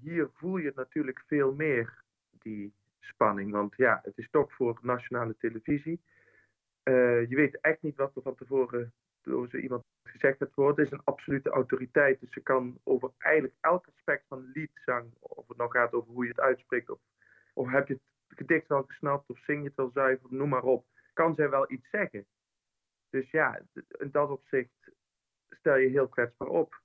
hier 0.01 0.29
voel 0.33 0.57
je 0.57 0.73
natuurlijk 0.75 1.23
veel 1.27 1.55
meer, 1.55 2.03
die 2.31 2.75
spanning. 3.01 3.51
Want 3.53 3.77
ja, 3.77 4.01
het 4.03 4.19
is 4.19 4.29
toch 4.31 4.53
voor 4.53 4.79
nationale 4.83 5.37
televisie. 5.39 6.01
je 6.85 7.27
weet 7.29 7.61
echt 7.61 7.83
niet 7.83 7.97
wat 7.97 8.17
er 8.17 8.23
van 8.23 8.35
tevoren 8.35 8.93
door 9.27 9.49
zo 9.49 9.57
iemand 9.57 9.85
gezegd 10.03 10.39
het 10.39 10.55
woord 10.55 10.79
is 10.79 10.91
een 10.91 11.05
absolute 11.05 11.51
autoriteit. 11.51 12.21
Dus 12.21 12.33
ze 12.33 12.41
kan 12.41 12.81
over 12.85 13.11
eigenlijk 13.19 13.55
elk 13.61 13.87
aspect 13.97 14.25
van 14.29 14.51
liedzang, 14.55 15.13
of 15.19 15.49
het 15.49 15.57
nou 15.57 15.71
gaat 15.71 15.93
over 15.93 16.13
hoe 16.13 16.25
je 16.25 16.31
het 16.31 16.41
uitspreekt, 16.41 16.91
of, 16.91 16.99
of 17.55 17.71
heb 17.71 17.89
je 17.89 17.95
het 17.95 18.39
gedicht 18.39 18.67
wel 18.67 18.83
gesnapt, 18.83 19.31
of 19.31 19.39
zing 19.39 19.59
je 19.63 19.67
het 19.67 19.77
wel 19.77 19.91
zuiver, 19.91 20.29
noem 20.33 20.49
maar 20.49 20.63
op, 20.63 20.87
kan 21.13 21.35
zij 21.35 21.51
wel 21.51 21.73
iets 21.73 21.91
zeggen. 21.91 22.27
Dus 23.11 23.31
ja, 23.31 23.61
in 23.99 24.11
dat 24.11 24.31
opzicht 24.31 24.91
stel 25.49 25.77
je 25.77 25.89
heel 25.89 26.09
kwetsbaar 26.09 26.49
op. 26.49 26.81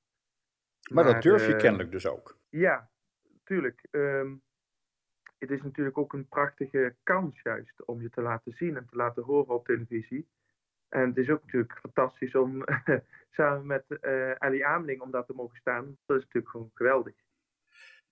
Maar, 0.91 1.03
dat 1.03 1.21
durf 1.21 1.45
je 1.45 1.53
uh, 1.53 1.59
kennelijk 1.59 1.91
dus 1.91 2.07
ook. 2.07 2.37
Ja, 2.49 2.89
tuurlijk. 3.43 3.87
Um, 3.91 4.41
het 5.41 5.51
is 5.51 5.61
natuurlijk 5.61 5.97
ook 5.97 6.13
een 6.13 6.27
prachtige 6.27 6.95
kans 7.03 7.41
juist 7.43 7.85
om 7.85 8.01
je 8.01 8.09
te 8.09 8.21
laten 8.21 8.53
zien 8.53 8.77
en 8.77 8.87
te 8.89 8.95
laten 8.95 9.23
horen 9.23 9.55
op 9.55 9.65
televisie. 9.65 10.27
En 10.89 11.07
het 11.07 11.17
is 11.17 11.29
ook 11.29 11.43
natuurlijk 11.43 11.79
fantastisch 11.79 12.35
om 12.35 12.63
samen 13.37 13.65
met 13.65 13.83
uh, 14.01 14.31
Ali 14.31 14.61
Ameling 14.61 15.01
om 15.01 15.11
daar 15.11 15.25
te 15.25 15.33
mogen 15.33 15.57
staan. 15.57 15.97
Dat 16.05 16.17
is 16.17 16.23
natuurlijk 16.23 16.51
gewoon 16.51 16.71
geweldig. 16.73 17.13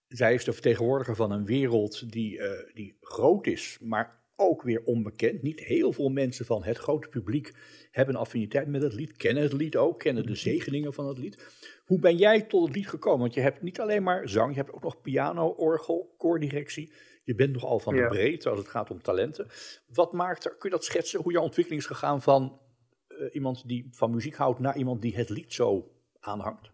Zij 0.08 0.34
is 0.34 0.44
de 0.44 0.54
vertegenwoordiger 0.54 1.16
van 1.16 1.32
een 1.32 1.46
wereld 1.46 2.12
die, 2.12 2.38
uh, 2.38 2.74
die 2.74 2.98
groot 3.02 3.48
is, 3.48 3.80
maar 3.82 4.20
ook 4.36 4.62
weer 4.62 4.84
onbekend. 4.84 5.42
Niet 5.42 5.60
heel 5.60 5.92
veel 5.92 6.10
mensen 6.10 6.46
van 6.46 6.64
het 6.64 6.78
grote 6.78 7.10
publiek 7.10 7.54
hebben 7.92 8.16
affiniteit 8.16 8.68
met 8.68 8.82
het 8.82 8.94
lied, 8.94 9.18
kennen 9.18 9.44
het 9.44 9.54
lied 9.54 9.76
ook, 9.76 10.00
kennen 10.00 10.26
de 10.26 10.36
zegeningen 10.36 10.94
van 10.94 11.08
het 11.08 11.18
lied. 11.18 11.48
Hoe 11.86 12.00
ben 12.00 12.18
jij 12.18 12.42
tot 12.42 12.68
het 12.68 12.76
lied 12.76 12.88
gekomen? 12.88 13.20
Want 13.20 13.34
je 13.34 13.42
hebt 13.42 13.62
niet 13.62 13.80
alleen 13.80 14.04
maar 14.04 14.30
zang, 14.30 14.52
je 14.52 14.60
hebt 14.60 14.74
ook 14.74 14.84
nog 14.84 15.02
piano, 15.02 15.48
orgel, 15.48 16.14
koordirectie. 16.18 16.92
Je 17.24 17.36
bent 17.36 17.54
nogal 17.54 17.80
van 17.80 17.96
de 17.96 18.08
breedte 18.08 18.50
als 18.50 18.60
het 18.60 18.68
gaat 18.68 18.92
om 18.92 19.02
talenten. 19.02 19.48
Wat 19.94 20.14
maakt 20.14 20.46
er, 20.46 20.52
kun 20.52 20.70
je 20.70 20.76
dat 20.76 20.86
schetsen, 20.86 21.22
hoe 21.22 21.32
jouw 21.32 21.44
ontwikkeling 21.44 21.82
is 21.82 21.88
gegaan 21.88 22.22
van 22.22 22.62
uh, 23.10 23.36
iemand 23.36 23.68
die 23.68 23.88
van 23.92 24.12
muziek 24.12 24.36
houdt 24.36 24.60
naar 24.60 24.78
iemand 24.78 25.02
die 25.02 25.16
het 25.16 25.30
lied 25.30 25.54
zo 25.54 25.92
aanhangt? 26.20 26.72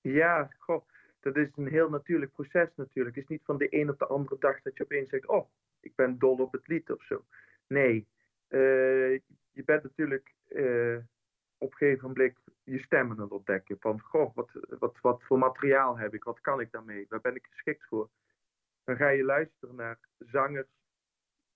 Ja, 0.00 0.50
goh, 0.58 0.88
dat 1.20 1.36
is 1.36 1.48
een 1.56 1.68
heel 1.68 1.88
natuurlijk 1.88 2.32
proces 2.32 2.68
natuurlijk. 2.76 3.16
Het 3.16 3.24
is 3.24 3.30
niet 3.30 3.44
van 3.44 3.58
de 3.58 3.66
een 3.70 3.90
op 3.90 3.98
de 3.98 4.06
andere 4.06 4.36
dag 4.38 4.62
dat 4.62 4.76
je 4.76 4.82
opeens 4.82 5.10
zegt, 5.10 5.26
oh, 5.26 5.50
ik 5.80 5.94
ben 5.94 6.18
dol 6.18 6.36
op 6.36 6.52
het 6.52 6.66
lied 6.66 6.90
of 6.90 7.02
zo. 7.02 7.24
Nee, 7.66 8.08
uh, 8.48 9.20
je 9.50 9.64
bent 9.64 9.82
natuurlijk 9.82 10.34
uh, 10.48 10.96
op 11.58 11.70
een 11.70 11.76
gegeven 11.76 12.08
moment 12.08 12.34
je 12.64 12.78
stemmen 12.78 13.16
aan 13.16 13.22
het 13.22 13.32
ontdekken. 13.32 13.76
Van, 13.80 14.00
goh, 14.00 14.34
wat, 14.34 14.50
wat, 14.78 14.98
wat 15.00 15.22
voor 15.22 15.38
materiaal 15.38 15.98
heb 15.98 16.14
ik? 16.14 16.24
Wat 16.24 16.40
kan 16.40 16.60
ik 16.60 16.72
daarmee? 16.72 17.06
Waar 17.08 17.20
ben 17.20 17.34
ik 17.34 17.46
geschikt 17.50 17.86
voor? 17.88 18.10
Dan 18.90 18.98
ga 18.98 19.08
je 19.08 19.24
luisteren 19.24 19.74
naar 19.74 19.98
zangers 20.18 20.68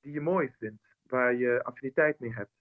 die 0.00 0.12
je 0.12 0.20
mooi 0.20 0.54
vindt, 0.58 0.82
waar 1.02 1.34
je 1.34 1.62
affiniteit 1.62 2.18
mee 2.18 2.32
hebt. 2.32 2.52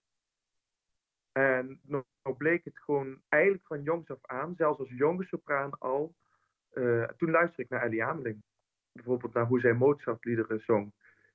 En 1.31 1.79
nou, 1.83 2.03
bleek 2.37 2.63
het 2.63 2.79
gewoon 2.79 3.21
eigenlijk 3.29 3.65
van 3.65 3.83
jongs 3.83 4.09
af 4.09 4.25
aan, 4.25 4.55
zelfs 4.55 4.79
als 4.79 4.89
jonge 4.89 5.23
sopraan 5.23 5.79
al. 5.79 6.15
Uh, 6.73 7.03
toen 7.03 7.31
luisterde 7.31 7.63
ik 7.63 7.69
naar 7.69 7.81
Ellie 7.81 8.03
Ameling. 8.03 8.43
Bijvoorbeeld 8.91 9.33
naar 9.33 9.45
hoe 9.45 9.59
zij 9.59 9.73
Mozart-liederen 9.73 10.59
zong. 10.59 10.93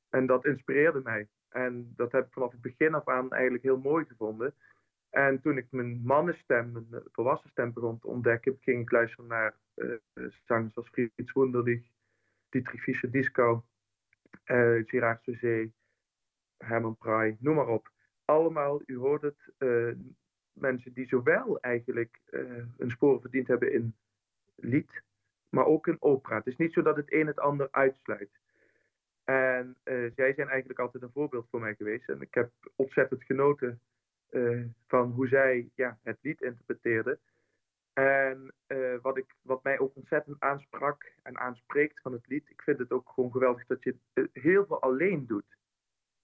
En 0.08 0.26
dat 0.26 0.44
inspireerde 0.44 1.00
mij. 1.00 1.28
En 1.48 1.92
dat 1.96 2.12
heb 2.12 2.26
ik 2.26 2.32
vanaf 2.32 2.52
het 2.52 2.60
begin 2.60 2.94
af 2.94 3.08
aan 3.08 3.30
eigenlijk 3.30 3.64
heel 3.64 3.78
mooi 3.78 4.04
gevonden. 4.04 4.54
En 5.10 5.40
toen 5.40 5.56
ik 5.56 5.66
mijn 5.70 6.00
mannenstem, 6.04 6.72
mijn 6.72 7.02
volwassen 7.12 7.50
stem 7.50 7.72
begon 7.72 7.98
te 7.98 8.06
ontdekken, 8.06 8.56
ging 8.60 8.82
ik 8.82 8.90
luisteren 8.90 9.26
naar 9.26 9.56
uh, 9.74 9.96
zangers 10.44 10.76
als 10.76 10.88
Frits 10.88 11.32
Wunderlich, 11.32 11.96
Dietrich 12.48 12.82
Fischer-Dieskau, 12.82 13.60
uh, 14.46 14.82
Gerard 14.86 15.22
Souzé, 15.22 15.72
Herman 16.56 16.96
Prey, 16.96 17.36
noem 17.40 17.54
maar 17.54 17.68
op. 17.68 17.90
Allemaal, 18.24 18.82
u 18.86 18.96
hoort 18.96 19.22
het, 19.22 19.52
uh, 19.58 19.92
mensen 20.52 20.92
die 20.92 21.06
zowel 21.06 21.60
eigenlijk 21.60 22.20
een 22.76 22.90
sporen 22.90 23.20
verdiend 23.20 23.48
hebben 23.48 23.72
in 23.72 23.94
lied, 24.54 25.02
maar 25.48 25.66
ook 25.66 25.86
in 25.86 25.96
opera. 26.02 26.36
Het 26.36 26.46
is 26.46 26.56
niet 26.56 26.72
zo 26.72 26.82
dat 26.82 26.96
het 26.96 27.12
een 27.12 27.26
het 27.26 27.38
ander 27.38 27.68
uitsluit. 27.70 28.30
En 29.28 29.76
uh, 29.84 30.10
zij 30.14 30.34
zijn 30.34 30.48
eigenlijk 30.48 30.78
altijd 30.78 31.02
een 31.02 31.12
voorbeeld 31.12 31.46
voor 31.50 31.60
mij 31.60 31.74
geweest. 31.74 32.08
En 32.08 32.20
ik 32.20 32.34
heb 32.34 32.50
ontzettend 32.76 33.24
genoten 33.24 33.80
uh, 34.30 34.64
van 34.86 35.10
hoe 35.10 35.28
zij 35.28 35.70
ja, 35.74 35.98
het 36.02 36.18
lied 36.20 36.42
interpreteerden. 36.42 37.18
En 37.98 38.54
uh, 38.68 38.98
wat, 39.02 39.16
ik, 39.16 39.34
wat 39.42 39.62
mij 39.62 39.78
ook 39.78 39.96
ontzettend 39.96 40.40
aansprak 40.40 41.12
en 41.22 41.38
aanspreekt 41.38 42.00
van 42.00 42.12
het 42.12 42.26
lied, 42.26 42.50
ik 42.50 42.62
vind 42.62 42.78
het 42.78 42.90
ook 42.90 43.10
gewoon 43.14 43.30
geweldig 43.30 43.66
dat 43.66 43.82
je 43.82 43.96
heel 44.32 44.66
veel 44.66 44.80
alleen 44.80 45.26
doet. 45.26 45.56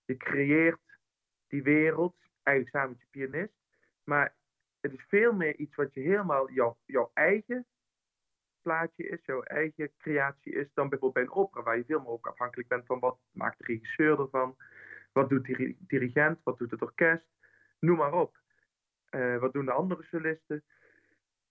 Je 0.04 0.16
creëert 0.16 0.98
die 1.46 1.62
wereld, 1.62 2.16
eigenlijk 2.42 2.76
samen 2.76 2.90
met 2.90 3.00
je 3.00 3.06
pianist. 3.10 3.54
Maar 4.04 4.34
het 4.80 4.92
is 4.92 5.04
veel 5.08 5.32
meer 5.32 5.56
iets 5.56 5.74
wat 5.74 5.94
je 5.94 6.00
helemaal 6.00 6.50
jouw, 6.50 6.76
jouw 6.84 7.10
eigen 7.14 7.66
plaatje 8.62 9.08
is, 9.08 9.24
jouw 9.24 9.42
eigen 9.42 9.92
creatie 9.98 10.52
is, 10.52 10.68
dan 10.74 10.88
bijvoorbeeld 10.88 11.26
bij 11.26 11.34
een 11.34 11.42
opera, 11.42 11.62
waar 11.62 11.76
je 11.76 11.84
veel 11.84 12.00
meer 12.00 12.08
ook 12.08 12.26
afhankelijk 12.26 12.68
bent 12.68 12.86
van 12.86 12.98
wat 12.98 13.18
maakt 13.30 13.58
de 13.58 13.64
regisseur 13.64 14.20
ervan, 14.20 14.56
wat 15.12 15.28
doet 15.28 15.44
de 15.44 15.76
dirigent, 15.78 16.40
wat 16.42 16.58
doet 16.58 16.70
het 16.70 16.82
orkest, 16.82 17.26
noem 17.78 17.96
maar 17.96 18.12
op. 18.12 18.42
Uh, 19.10 19.38
wat 19.38 19.52
doen 19.52 19.64
de 19.64 19.72
andere 19.72 20.02
solisten? 20.02 20.64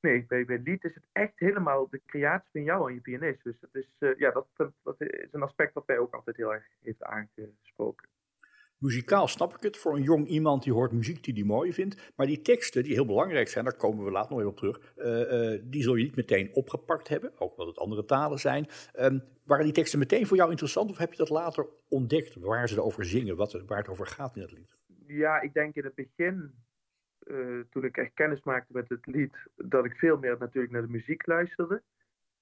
Nee, 0.04 0.26
bij, 0.28 0.46
bij 0.46 0.60
lied 0.64 0.84
is 0.84 0.96
het 0.96 1.04
echt 1.12 1.34
helemaal 1.36 1.88
de 1.90 2.02
creatie 2.06 2.50
van 2.52 2.64
jou 2.64 2.88
en 2.88 2.94
je 2.94 3.02
pianist. 3.02 3.44
Dus 3.44 3.60
dat 3.60 3.76
is, 3.76 3.96
uh, 4.00 4.18
ja, 4.18 4.32
dat, 4.32 4.48
dat 4.84 4.96
is 5.02 5.28
een 5.32 5.42
aspect 5.42 5.74
dat 5.74 5.88
mij 5.88 5.98
ook 5.98 6.14
altijd 6.14 6.38
heel 6.38 6.54
erg 6.54 6.66
heeft 6.82 7.04
aangesproken. 7.04 8.08
Muzikaal 8.78 9.28
snap 9.28 9.54
ik 9.54 9.62
het. 9.62 9.78
Voor 9.78 9.96
een 9.96 10.04
jong 10.04 10.28
iemand 10.28 10.64
die 10.64 10.74
hoort 10.74 10.92
muziek 10.92 11.24
die 11.24 11.34
hij 11.34 11.44
mooi 11.44 11.74
vindt. 11.74 12.12
Maar 12.16 12.28
die 12.28 12.42
teksten, 12.42 12.84
die 12.84 12.94
heel 12.94 13.06
belangrijk 13.06 13.48
zijn, 13.48 13.64
daar 13.64 13.76
komen 13.76 14.06
we 14.06 14.12
later 14.12 14.30
nog 14.30 14.40
even 14.40 14.52
op 14.52 14.58
terug. 14.58 14.94
Uh, 14.98 15.54
uh, 15.54 15.62
die 15.64 15.82
zul 15.82 15.96
je 15.96 16.04
niet 16.04 16.16
meteen 16.16 16.54
opgepakt 16.54 17.08
hebben. 17.08 17.32
Ook 17.38 17.52
omdat 17.52 17.68
het 17.68 17.78
andere 17.78 18.06
talen 18.06 18.40
zijn. 18.40 18.68
Um, 19.00 19.24
waren 19.44 19.64
die 19.64 19.74
teksten 19.74 20.00
meteen 20.00 20.28
voor 20.28 20.38
jou 20.38 20.50
interessant? 20.50 20.90
Of 20.90 20.98
heb 20.98 21.12
je 21.12 21.18
dat 21.18 21.30
later 21.30 21.68
ontdekt 21.90 22.36
waar 22.36 22.70
ze 22.70 22.76
erover 22.76 23.06
zingen? 23.06 23.36
Wat, 23.36 23.64
waar 23.66 23.78
het 23.78 23.90
over 23.90 24.08
gaat 24.08 24.36
in 24.36 24.42
het 24.42 24.52
lied? 24.52 24.78
Ja, 25.08 25.42
ik 25.42 25.54
denk 25.54 25.76
in 25.76 25.84
het 25.84 25.96
begin, 25.96 26.54
toen 27.70 27.84
ik 27.84 27.98
echt 27.98 28.14
kennis 28.14 28.44
maakte 28.44 28.74
met 28.74 28.90
het 28.90 29.06
lied, 29.06 29.36
dat 29.56 29.86
ik 29.86 29.96
veel 29.96 30.18
meer 30.18 30.38
natuurlijk 30.40 30.74
naar 30.74 30.82
de 30.82 30.88
muziek 30.88 31.26
luisterde. 31.26 31.84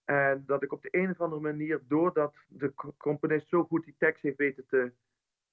En 0.05 0.43
dat 0.45 0.63
ik 0.63 0.71
op 0.71 0.81
de 0.81 0.89
een 0.91 1.09
of 1.09 1.21
andere 1.21 1.41
manier, 1.41 1.81
doordat 1.87 2.35
de 2.47 2.73
componist 2.97 3.47
zo 3.47 3.63
goed 3.63 3.85
die 3.85 3.95
tekst 3.97 4.21
heeft 4.21 4.37
weten 4.37 4.65
te 4.67 4.91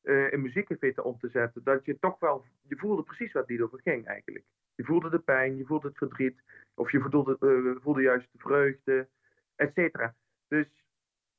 uh, 0.03 0.33
in 0.33 0.43
muziek 0.43 0.69
heeft 0.69 0.81
weten 0.81 1.05
om 1.05 1.19
te 1.19 1.29
zetten, 1.29 1.63
dat 1.65 1.85
je 1.85 1.99
toch 1.99 2.19
wel, 2.19 2.45
je 2.63 2.77
voelde 2.77 3.03
precies 3.03 3.33
wat 3.33 3.47
die 3.47 3.65
over 3.65 3.81
ging 3.81 4.07
eigenlijk. 4.07 4.45
Je 4.75 4.85
voelde 4.85 5.11
de 5.11 5.19
pijn, 5.19 5.57
je 5.57 5.65
voelde 5.65 5.89
het 5.89 5.97
verdriet, 5.97 6.43
of 6.75 6.91
je 6.91 7.01
voelde, 7.01 7.37
uh, 7.41 7.83
voelde 7.83 8.03
juist 8.03 8.29
de 8.33 8.39
vreugde, 8.39 9.09
et 9.57 9.73
cetera. 9.75 10.15
Dus 10.49 10.85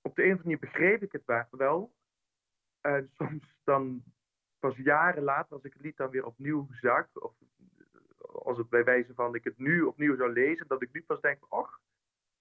op 0.02 0.16
de 0.16 0.24
een 0.24 0.32
of 0.32 0.38
andere 0.38 0.44
manier 0.44 0.60
begreep 0.60 1.04
ik 1.04 1.12
het 1.12 1.48
wel. 1.52 1.94
En 2.82 3.10
soms 3.18 3.56
dan, 3.64 4.04
pas 4.60 4.78
jaren 4.78 5.24
later, 5.24 5.54
als 5.54 5.64
ik 5.64 5.74
het 5.74 5.82
lied 5.82 5.98
dan 5.98 6.10
weer 6.10 6.26
opnieuw 6.26 6.68
zag, 6.70 7.08
of 7.14 7.34
als 8.22 8.58
het 8.58 8.70
bij 8.70 8.84
wijze 8.84 9.14
van 9.14 9.36
ik 9.36 9.44
het 9.44 9.58
nu 9.58 9.82
opnieuw 9.82 10.16
zou 10.16 10.34
lezen, 10.34 10.68
dat 10.68 10.82
ik 10.82 10.90
nu 10.92 11.02
pas 11.02 11.22
denk, 11.22 11.54
och, 11.54 11.80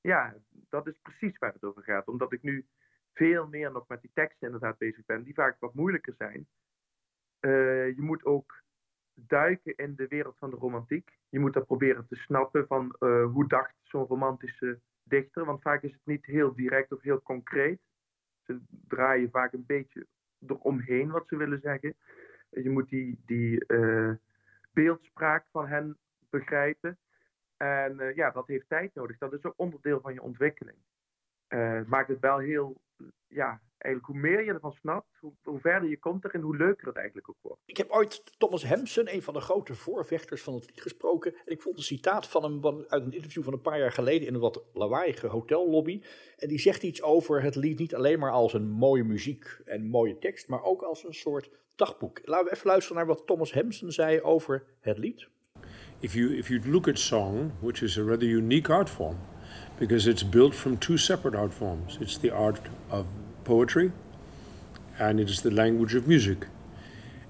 ja, 0.01 0.35
dat 0.69 0.87
is 0.87 0.99
precies 1.03 1.38
waar 1.38 1.53
het 1.53 1.64
over 1.64 1.83
gaat. 1.83 2.09
Omdat 2.09 2.33
ik 2.33 2.43
nu 2.43 2.67
veel 3.12 3.49
meer 3.49 3.73
nog 3.73 3.88
met 3.88 4.01
die 4.01 4.11
teksten 4.14 4.47
inderdaad 4.47 4.79
bezig 4.79 5.05
ben, 5.05 5.23
die 5.23 5.35
vaak 5.35 5.61
wat 5.61 5.75
moeilijker 5.75 6.14
zijn. 6.19 6.49
Uh, 7.41 7.87
je 7.87 8.03
moet 8.03 8.25
ook 8.25 8.62
duiken 9.14 9.77
in 9.77 9.95
de 9.95 10.07
wereld 10.09 10.38
van 10.38 10.51
de 10.51 10.57
romantiek. 10.57 11.19
Je 11.29 11.38
moet 11.38 11.53
dat 11.53 11.67
proberen 11.67 12.07
te 12.07 12.17
snappen 12.17 12.67
van 12.67 12.97
uh, 13.01 13.25
hoe 13.25 13.49
dacht 13.49 13.75
zo'n 13.83 14.07
romantische 14.07 14.81
dichter. 15.03 15.45
Want 15.45 15.62
vaak 15.62 15.83
is 15.83 15.93
het 15.93 16.05
niet 16.05 16.25
heel 16.25 16.55
direct 16.55 16.93
of 16.93 17.03
heel 17.03 17.23
concreet. 17.23 17.81
Ze 18.43 18.61
draaien 18.69 19.31
vaak 19.31 19.53
een 19.53 19.67
beetje 19.67 20.07
eromheen 20.47 21.11
wat 21.11 21.29
ze 21.29 21.37
willen 21.37 21.61
zeggen. 21.61 21.97
Je 22.51 22.71
moet 22.71 22.88
die, 22.88 23.21
die 23.27 23.64
uh, 23.67 24.12
beeldspraak 24.83 25.47
van 25.51 25.67
hen 25.67 25.99
begrijpen. 26.31 26.99
En 27.57 28.12
ja, 28.14 28.31
dat 28.31 28.47
heeft 28.47 28.69
tijd 28.69 28.95
nodig. 28.95 29.19
Dat 29.19 29.33
is 29.33 29.45
ook 29.45 29.55
onderdeel 29.57 30.01
van 30.01 30.12
je 30.12 30.23
ontwikkeling. 30.23 30.79
Het 31.47 31.88
maakt 31.88 32.09
het 32.09 32.21
wel 32.21 32.38
heel 32.38 32.81
ja, 33.27 33.61
eigenlijk 33.79 34.05
hoe 34.05 34.31
meer 34.31 34.45
je 34.45 34.53
ervan 34.53 34.73
snapt, 34.73 35.17
hoe, 35.21 35.33
hoe, 35.43 35.61
verder 35.61 35.88
je 35.88 35.99
komt 35.99 36.25
erin, 36.25 36.41
hoe 36.41 36.57
leuker 36.57 36.87
het 36.87 36.97
eigenlijk 36.97 37.29
ook 37.29 37.37
wordt. 37.41 37.61
Ik 37.64 37.77
heb 37.77 37.91
ooit 37.91 38.38
Thomas 38.38 38.62
Hemsen, 38.62 39.14
een 39.14 39.23
van 39.23 39.35
de 39.35 39.41
grote 39.41 39.75
voorvechters 39.75 40.43
van 40.43 40.55
het 40.55 40.67
lied, 40.67 40.81
gesproken. 40.81 41.35
En 41.35 41.53
ik 41.53 41.62
vond 41.62 41.77
een 41.77 41.83
citaat 41.83 42.29
van 42.29 42.43
hem 42.43 42.85
uit 42.88 43.05
een 43.05 43.12
interview 43.12 43.43
van 43.43 43.53
een 43.53 43.61
paar 43.61 43.79
jaar 43.79 43.93
geleden 43.93 44.29
in 44.29 44.35
een 44.35 44.41
wat 44.41 44.64
lawaaiige 44.73 45.27
hotellobby. 45.27 46.03
En 46.37 46.49
die 46.49 46.59
zegt 46.59 46.83
iets 46.83 47.03
over 47.03 47.43
het 47.43 47.57
lied 47.57 47.79
niet 47.79 47.95
alleen 47.95 48.19
maar 48.19 48.33
als 48.33 48.53
een 48.53 48.69
mooie 48.69 49.05
muziek 49.05 49.61
en 49.64 49.87
mooie 49.87 50.19
tekst, 50.19 50.49
maar 50.49 50.62
ook 50.62 50.83
als 50.83 51.05
een 51.05 51.14
soort 51.14 51.51
dagboek. 51.77 52.21
Laten 52.25 52.47
we 52.47 52.53
even 52.53 52.67
luisteren 52.67 52.97
naar 52.97 53.07
wat 53.07 53.27
Thomas 53.27 53.53
Hemsen 53.53 53.93
zei 53.93 54.21
over 54.21 54.64
het 54.81 54.99
lied. 54.99 55.29
If 56.01 56.14
you, 56.14 56.37
if 56.37 56.49
you 56.49 56.71
look 56.71 56.88
at 56.88 56.99
song, 56.99 57.53
which 57.61 57.83
is 57.83 57.99
a 57.99 58.03
rather 58.03 58.29
unique 58.29 58.73
art 58.73 58.91
form, 58.91 59.17
because 59.79 60.11
it's 60.11 60.29
built 60.29 60.55
from 60.55 60.79
two 60.79 60.97
separate 60.97 61.37
art 61.37 61.55
forms. 61.55 61.99
It's 62.01 62.19
the 62.19 62.33
art 62.33 62.61
of 62.88 63.07
poetry 63.49 63.91
and 64.99 65.19
it 65.19 65.31
is 65.31 65.41
the 65.41 65.51
language 65.51 65.95
of 65.95 66.07
music. 66.07 66.47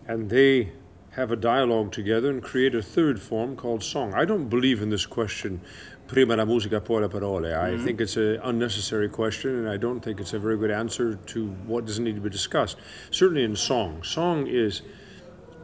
And 0.08 0.30
they 0.30 0.72
have 1.12 1.30
a 1.30 1.36
dialogue 1.36 1.92
together 1.92 2.28
and 2.30 2.42
create 2.42 2.74
a 2.74 2.82
third 2.82 3.20
form 3.20 3.54
called 3.54 3.84
song. 3.84 4.14
I 4.14 4.24
don't 4.24 4.48
believe 4.48 4.82
in 4.82 4.90
this 4.90 5.06
question, 5.06 5.60
prima 6.08 6.34
la 6.36 6.44
musica, 6.44 6.80
poi 6.80 7.00
le 7.00 7.08
parole. 7.08 7.46
I 7.46 7.50
mm-hmm. 7.50 7.84
think 7.84 8.00
it's 8.00 8.16
an 8.16 8.40
unnecessary 8.42 9.08
question, 9.08 9.50
and 9.58 9.68
I 9.68 9.76
don't 9.76 10.00
think 10.00 10.18
it's 10.20 10.32
a 10.32 10.38
very 10.40 10.56
good 10.56 10.72
answer 10.72 11.14
to 11.14 11.46
what 11.66 11.86
doesn't 11.86 12.02
need 12.02 12.16
to 12.16 12.20
be 12.20 12.30
discussed. 12.30 12.78
Certainly 13.10 13.44
in 13.44 13.54
song. 13.54 14.02
Song 14.02 14.48
is 14.48 14.82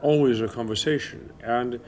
always 0.02 0.40
a 0.40 0.48
conversation. 0.48 1.32
And 1.42 1.80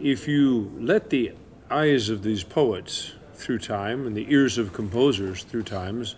if 0.00 0.26
you 0.26 0.72
let 0.78 1.10
the 1.10 1.32
eyes 1.70 2.08
of 2.08 2.22
these 2.22 2.44
poets 2.44 3.12
through 3.34 3.58
time 3.58 4.06
and 4.06 4.16
the 4.16 4.26
ears 4.32 4.56
of 4.56 4.72
composers 4.72 5.42
through 5.42 5.64
times 5.64 6.16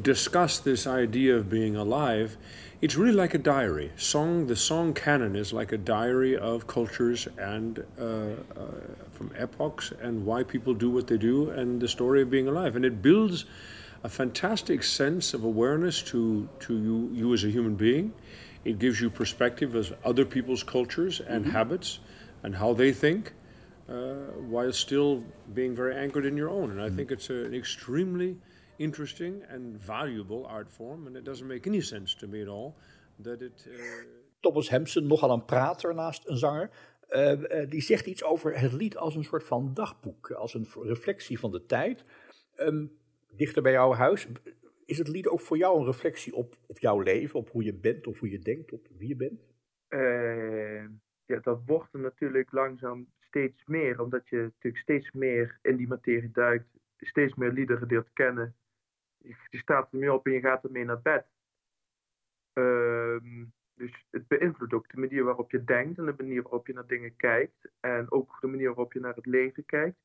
discuss 0.00 0.58
this 0.58 0.86
idea 0.86 1.36
of 1.36 1.50
being 1.50 1.76
alive, 1.76 2.36
it's 2.80 2.96
really 2.96 3.12
like 3.12 3.34
a 3.34 3.38
diary. 3.38 3.92
Song, 3.96 4.46
the 4.46 4.56
song 4.56 4.94
canon 4.94 5.36
is 5.36 5.52
like 5.52 5.72
a 5.72 5.78
diary 5.78 6.36
of 6.36 6.66
cultures 6.66 7.28
and 7.38 7.84
uh, 8.00 8.04
uh, 8.04 8.34
from 9.10 9.30
epochs 9.36 9.92
and 10.00 10.24
why 10.24 10.42
people 10.42 10.74
do 10.74 10.90
what 10.90 11.06
they 11.06 11.18
do 11.18 11.50
and 11.50 11.80
the 11.80 11.88
story 11.88 12.22
of 12.22 12.30
being 12.30 12.48
alive. 12.48 12.74
And 12.74 12.84
it 12.84 13.02
builds 13.02 13.44
a 14.02 14.08
fantastic 14.08 14.82
sense 14.82 15.32
of 15.32 15.44
awareness 15.44 16.02
to, 16.02 16.48
to 16.60 16.74
you, 16.76 17.10
you 17.12 17.34
as 17.34 17.44
a 17.44 17.50
human 17.50 17.76
being. 17.76 18.12
It 18.64 18.78
gives 18.78 19.00
you 19.00 19.10
perspective 19.10 19.74
of 19.74 19.94
other 20.04 20.24
people's 20.24 20.62
cultures 20.62 21.20
and 21.20 21.44
mm-hmm. 21.44 21.52
habits 21.52 22.00
and 22.42 22.54
how 22.54 22.72
they 22.72 22.92
think, 22.92 23.32
uh, 23.88 24.14
while 24.48 24.72
still 24.72 25.22
being 25.54 25.76
very 25.76 25.94
anchored 25.94 26.26
in 26.26 26.36
your 26.36 26.50
own. 26.50 26.70
And 26.70 26.80
I 26.80 26.86
mm-hmm. 26.86 26.96
think 26.96 27.10
it's 27.12 27.30
a, 27.30 27.44
an 27.44 27.54
extremely 27.54 28.36
interesting 28.76 29.44
and 29.48 29.82
valuable 29.84 30.46
art 30.46 30.70
form. 30.70 31.06
And 31.06 31.16
it 31.16 31.24
doesn't 31.24 31.46
make 31.46 31.68
any 31.68 31.80
sense 31.80 32.16
to 32.16 32.26
me 32.26 32.42
at 32.42 32.48
all 32.48 32.74
that 33.22 33.40
it. 33.40 33.66
Uh... 33.68 34.20
Thomas 34.40 34.68
Hampson, 34.68 35.06
nogal 35.06 35.30
een 35.30 35.44
prater 35.44 35.94
naast 35.94 36.28
een 36.28 36.36
zanger. 36.36 36.70
Uh, 37.10 37.32
uh, 37.32 37.70
die 37.70 37.80
zegt 37.80 38.06
iets 38.06 38.24
over 38.24 38.60
het 38.60 38.72
lied 38.72 38.96
als 38.96 39.14
een 39.14 39.24
soort 39.24 39.44
van 39.44 39.74
dagboek, 39.74 40.30
als 40.30 40.54
een 40.54 40.66
reflectie 40.82 41.38
van 41.38 41.50
de 41.50 41.66
tijd. 41.66 42.04
Um, 42.56 42.92
dichter 43.36 43.62
bij 43.62 43.72
jouw 43.72 43.92
huis, 43.92 44.28
is 44.84 44.98
het 44.98 45.08
lied 45.08 45.28
ook 45.28 45.40
voor 45.40 45.56
jou 45.56 45.78
een 45.78 45.86
reflectie 45.86 46.34
op, 46.34 46.56
op 46.66 46.78
jouw 46.78 47.00
leven, 47.00 47.38
op 47.38 47.50
hoe 47.50 47.64
je 47.64 47.74
bent 47.74 48.06
of 48.06 48.18
hoe 48.18 48.30
je 48.30 48.38
denkt, 48.38 48.72
op 48.72 48.88
wie 48.98 49.08
je 49.08 49.16
bent? 49.16 49.40
Uh, 49.88 50.84
ja, 51.26 51.40
dat 51.42 51.60
wordt 51.66 51.94
er 51.94 52.00
natuurlijk 52.00 52.52
langzaam 52.52 53.06
steeds 53.20 53.64
meer, 53.66 54.00
omdat 54.00 54.28
je 54.28 54.36
natuurlijk 54.36 54.82
steeds 54.82 55.10
meer 55.10 55.58
in 55.62 55.76
die 55.76 55.88
materie 55.88 56.30
duikt, 56.30 56.66
steeds 56.96 57.34
meer 57.34 57.52
liederen 57.52 57.88
leert 57.88 58.12
kennen. 58.12 58.54
Je, 59.22 59.58
staat 59.58 59.92
ermee 59.92 60.12
op 60.12 60.26
en 60.26 60.32
je 60.32 60.40
gaat 60.40 60.64
ermee 60.64 60.84
naar 60.84 61.02
bed. 61.02 61.26
Uh, 62.54 63.16
dus 63.74 64.06
het 64.10 64.28
beïnvloedt 64.28 64.72
ook 64.72 64.88
de 64.88 65.00
manier 65.00 65.24
waarop 65.24 65.50
je 65.50 65.64
denkt 65.64 65.98
en 65.98 66.04
de 66.04 66.14
manier 66.16 66.42
waarop 66.42 66.66
je 66.66 66.72
naar 66.72 66.86
dingen 66.86 67.16
kijkt. 67.16 67.70
En 67.80 68.10
ook 68.10 68.40
de 68.40 68.46
manier 68.46 68.66
waarop 68.66 68.92
je 68.92 69.00
naar 69.00 69.14
het 69.14 69.26
leven 69.26 69.64
kijkt. 69.64 69.98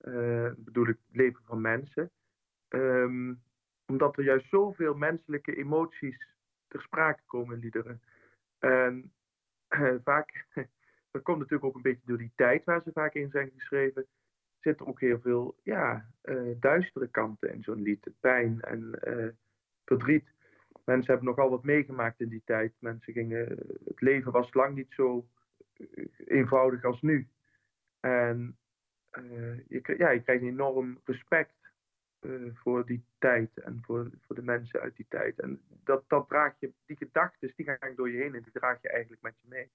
Uh, 0.00 0.50
bedoel 0.56 0.88
ik 0.88 0.98
het 1.06 1.16
leven 1.16 1.40
van 1.44 1.60
mensen. 1.60 2.10
Um, 2.68 3.42
omdat 3.86 4.16
er 4.16 4.24
juist 4.24 4.48
zoveel 4.48 4.94
menselijke 4.94 5.56
emoties 5.56 6.26
ter 6.68 6.82
sprake 6.82 7.22
komen 7.26 7.54
in 7.54 7.60
liederen. 7.60 8.02
En 8.58 9.12
uh, 9.68 9.94
vaak, 10.04 10.46
dat 11.10 11.22
komt 11.22 11.38
natuurlijk 11.38 11.64
ook 11.64 11.74
een 11.74 11.82
beetje 11.82 12.06
door 12.06 12.18
die 12.18 12.32
tijd 12.36 12.64
waar 12.64 12.82
ze 12.82 12.92
vaak 12.92 13.14
in 13.14 13.30
zijn 13.30 13.50
geschreven, 13.50 14.06
zit 14.60 14.80
er 14.80 14.86
ook 14.86 15.00
heel 15.00 15.20
veel 15.20 15.56
ja, 15.62 16.10
uh, 16.24 16.56
duistere 16.60 17.08
kanten 17.08 17.52
in 17.52 17.62
zo'n 17.62 17.82
lied. 17.82 18.10
Pijn 18.20 18.60
en 18.60 18.98
uh, 19.04 19.28
verdriet. 19.84 20.28
Mensen 20.84 21.12
hebben 21.12 21.28
nogal 21.28 21.50
wat 21.50 21.64
meegemaakt 21.64 22.20
in 22.20 22.28
die 22.28 22.42
tijd. 22.44 22.72
Mensen 22.78 23.12
gingen, 23.12 23.48
het 23.84 24.00
leven 24.00 24.32
was 24.32 24.54
lang 24.54 24.74
niet 24.74 24.92
zo 24.92 25.28
eenvoudig 26.26 26.84
als 26.84 27.02
nu. 27.02 27.28
En 28.00 28.58
je, 29.68 29.94
ja, 29.96 30.18
krijgt 30.18 30.42
een 30.42 30.48
enorm 30.48 31.00
respect 31.04 31.54
voor 32.54 32.86
die 32.86 33.04
tijd 33.18 33.58
en 33.58 33.82
voor, 33.82 34.10
voor 34.20 34.34
de 34.34 34.42
mensen 34.42 34.80
uit 34.80 34.96
die 34.96 35.06
tijd. 35.08 35.40
En 35.40 35.60
dat, 35.84 36.04
dat 36.08 36.28
draag 36.28 36.54
je, 36.58 36.72
die 36.86 36.96
gedachten, 36.96 37.52
die 37.56 37.66
gaan 37.66 37.94
door 37.94 38.10
je 38.10 38.18
heen 38.18 38.34
en 38.34 38.42
die 38.42 38.52
draag 38.52 38.82
je 38.82 38.88
eigenlijk 38.88 39.22
met 39.22 39.34
je 39.40 39.48
mee. 39.48 39.70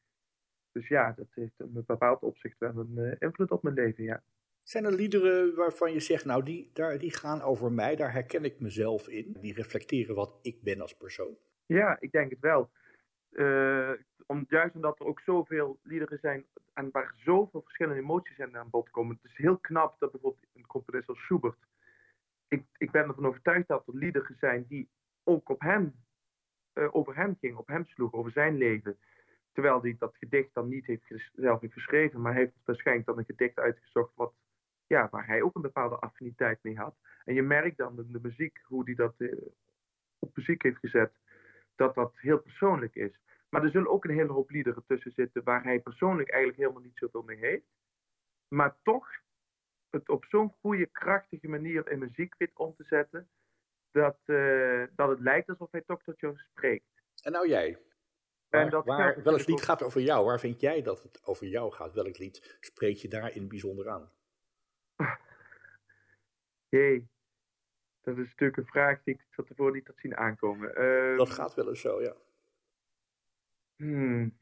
Dus 0.72 0.88
ja, 0.88 1.12
dat 1.12 1.28
heeft 1.32 1.60
in 1.60 1.72
een 1.76 1.84
bepaald 1.86 2.22
opzicht 2.22 2.58
wel 2.58 2.78
een 2.78 3.16
invloed 3.20 3.52
op 3.52 3.64
mijn 3.64 3.76
leven, 3.76 4.04
ja. 4.04 4.24
Zijn 4.66 4.86
er 4.86 4.94
liederen 4.94 5.56
waarvan 5.56 5.94
je 5.94 6.00
zegt, 6.00 6.26
nou 6.26 6.44
die, 6.44 6.70
daar, 6.74 6.98
die 6.98 7.14
gaan 7.14 7.42
over 7.42 7.72
mij, 7.72 7.96
daar 7.96 8.12
herken 8.12 8.44
ik 8.44 8.60
mezelf 8.60 9.08
in, 9.08 9.38
die 9.40 9.54
reflecteren 9.54 10.16
wat 10.16 10.40
ik 10.42 10.62
ben 10.62 10.82
als 10.82 10.98
persoon? 10.98 11.38
Ja, 11.66 11.98
ik 12.00 12.12
denk 12.12 12.30
het 12.30 12.40
wel. 12.40 12.70
Uh, 13.32 13.92
om, 14.26 14.46
juist 14.48 14.76
omdat 14.76 15.00
er 15.00 15.06
ook 15.06 15.20
zoveel 15.20 15.80
liederen 15.84 16.20
zijn 16.22 16.46
en 16.74 16.90
waar 16.92 17.16
zoveel 17.24 17.62
verschillende 17.62 18.02
emoties 18.02 18.40
aan 18.40 18.70
bod 18.70 18.90
komen. 18.90 19.20
Het 19.22 19.32
is 19.32 19.38
heel 19.38 19.58
knap 19.58 20.00
dat 20.00 20.12
bijvoorbeeld 20.12 20.46
een 20.54 20.68
componist 20.68 21.10
als 21.10 21.20
Schubert 21.20 21.58
ik, 22.48 22.66
ik 22.78 22.92
ben 22.92 23.08
ervan 23.08 23.26
overtuigd 23.26 23.68
dat 23.68 23.88
er 23.88 23.96
liederen 23.96 24.36
zijn 24.40 24.66
die 24.68 24.90
ook 25.24 25.50
op 25.50 25.62
hem, 25.62 25.94
uh, 26.74 26.96
over 26.96 27.16
hem 27.16 27.38
gingen, 27.40 27.58
op 27.58 27.68
hem 27.68 27.86
sloegen, 27.86 28.18
over 28.18 28.32
zijn 28.32 28.58
leven. 28.58 28.98
Terwijl 29.54 29.82
hij 29.82 29.96
dat 30.00 30.18
gedicht 30.18 30.54
dan 30.54 30.68
niet 30.68 30.86
heeft 30.86 31.30
zelf 31.34 31.62
heeft 31.62 31.74
geschreven, 31.74 32.22
maar 32.22 32.34
heeft 32.34 32.54
waarschijnlijk 32.66 33.08
dan 33.08 33.18
een 33.18 33.26
gedicht 33.26 33.58
uitgezocht 33.58 34.16
wat, 34.16 34.34
ja, 34.88 35.10
waar 35.12 35.28
hij 35.28 35.42
ook 35.42 35.56
een 35.56 35.62
bepaalde 35.62 35.96
affiniteit 35.96 36.60
mee 36.62 36.78
had. 36.78 36.96
En 37.24 37.34
je 37.34 37.42
merkt 37.42 37.78
dan 37.78 37.98
in 37.98 38.12
de 38.12 38.20
muziek, 38.22 38.62
hoe 38.64 38.84
hij 38.84 38.96
dat 38.96 39.14
uh, 39.18 39.42
op 40.20 40.36
muziek 40.36 40.64
heeft 40.64 40.80
gezet, 40.80 41.12
dat 41.76 41.96
dat 41.96 42.14
heel 42.16 42.40
persoonlijk 42.40 42.96
is. 42.96 43.20
Maar 43.50 43.64
er 43.64 43.70
zullen 43.70 43.92
ook 43.92 44.04
een 44.04 44.16
hele 44.16 44.32
hoop 44.32 44.50
liederen 44.50 44.84
tussen 44.88 45.12
zitten 45.12 45.44
waar 45.44 45.64
hij 45.64 45.80
persoonlijk 45.80 46.30
eigenlijk 46.30 46.62
helemaal 46.62 46.82
niet 46.82 46.98
zoveel 46.98 47.24
mee 47.24 47.38
heeft. 47.38 47.66
Maar 48.48 48.76
toch 48.84 49.08
het 49.90 50.10
op 50.10 50.26
zo'n 50.26 50.54
goede, 50.60 50.86
krachtige 50.86 51.48
manier 51.48 51.92
in 51.92 52.00
muziek 52.00 52.36
weet 52.38 52.52
om 52.54 52.76
te 52.76 52.84
zetten, 52.84 53.30
dat, 53.92 54.18
uh, 54.26 54.84
dat 54.96 55.10
het 55.10 55.20
lijkt 55.20 55.50
alsof 55.50 55.72
hij 55.72 55.82
toch 55.82 56.04
tot 56.04 56.20
jou 56.20 56.38
spreekt. 56.38 57.04
En 57.24 57.32
nou 57.32 57.48
jij? 57.48 57.78
Waar, 58.50 58.70
dat 58.70 58.86
waar, 58.86 59.24
welk 59.24 59.48
lied 59.48 59.62
gaat 59.62 59.84
over 59.84 60.02
jou? 60.02 60.26
Waar 60.26 60.40
vind 60.40 60.60
jij 60.62 60.82
dat 60.82 61.04
het 61.04 61.24
over 61.24 61.48
jou 61.48 61.72
gaat? 61.72 61.94
Welk 61.94 62.18
lied 62.18 62.58
spreek 62.60 62.98
je 62.98 63.08
daar 63.08 63.36
in 63.36 63.48
bijzonder 63.48 63.90
aan? 63.90 64.12
Jee, 66.70 67.08
dat 68.02 68.18
is 68.18 68.30
natuurlijk 68.30 68.58
een 68.58 68.66
vraag 68.66 69.04
die 69.04 69.14
ik 69.14 69.26
tot 69.36 69.48
tevoren 69.48 69.74
niet 69.74 69.88
had 69.88 69.98
zien 69.98 70.18
aankomen. 70.18 70.82
Uh, 70.82 71.18
dat 71.18 71.30
gaat 71.30 71.54
wel 71.54 71.70
eens 71.70 71.82
zo, 71.82 72.02
ja. 72.02 72.16
Hmm. 73.76 74.38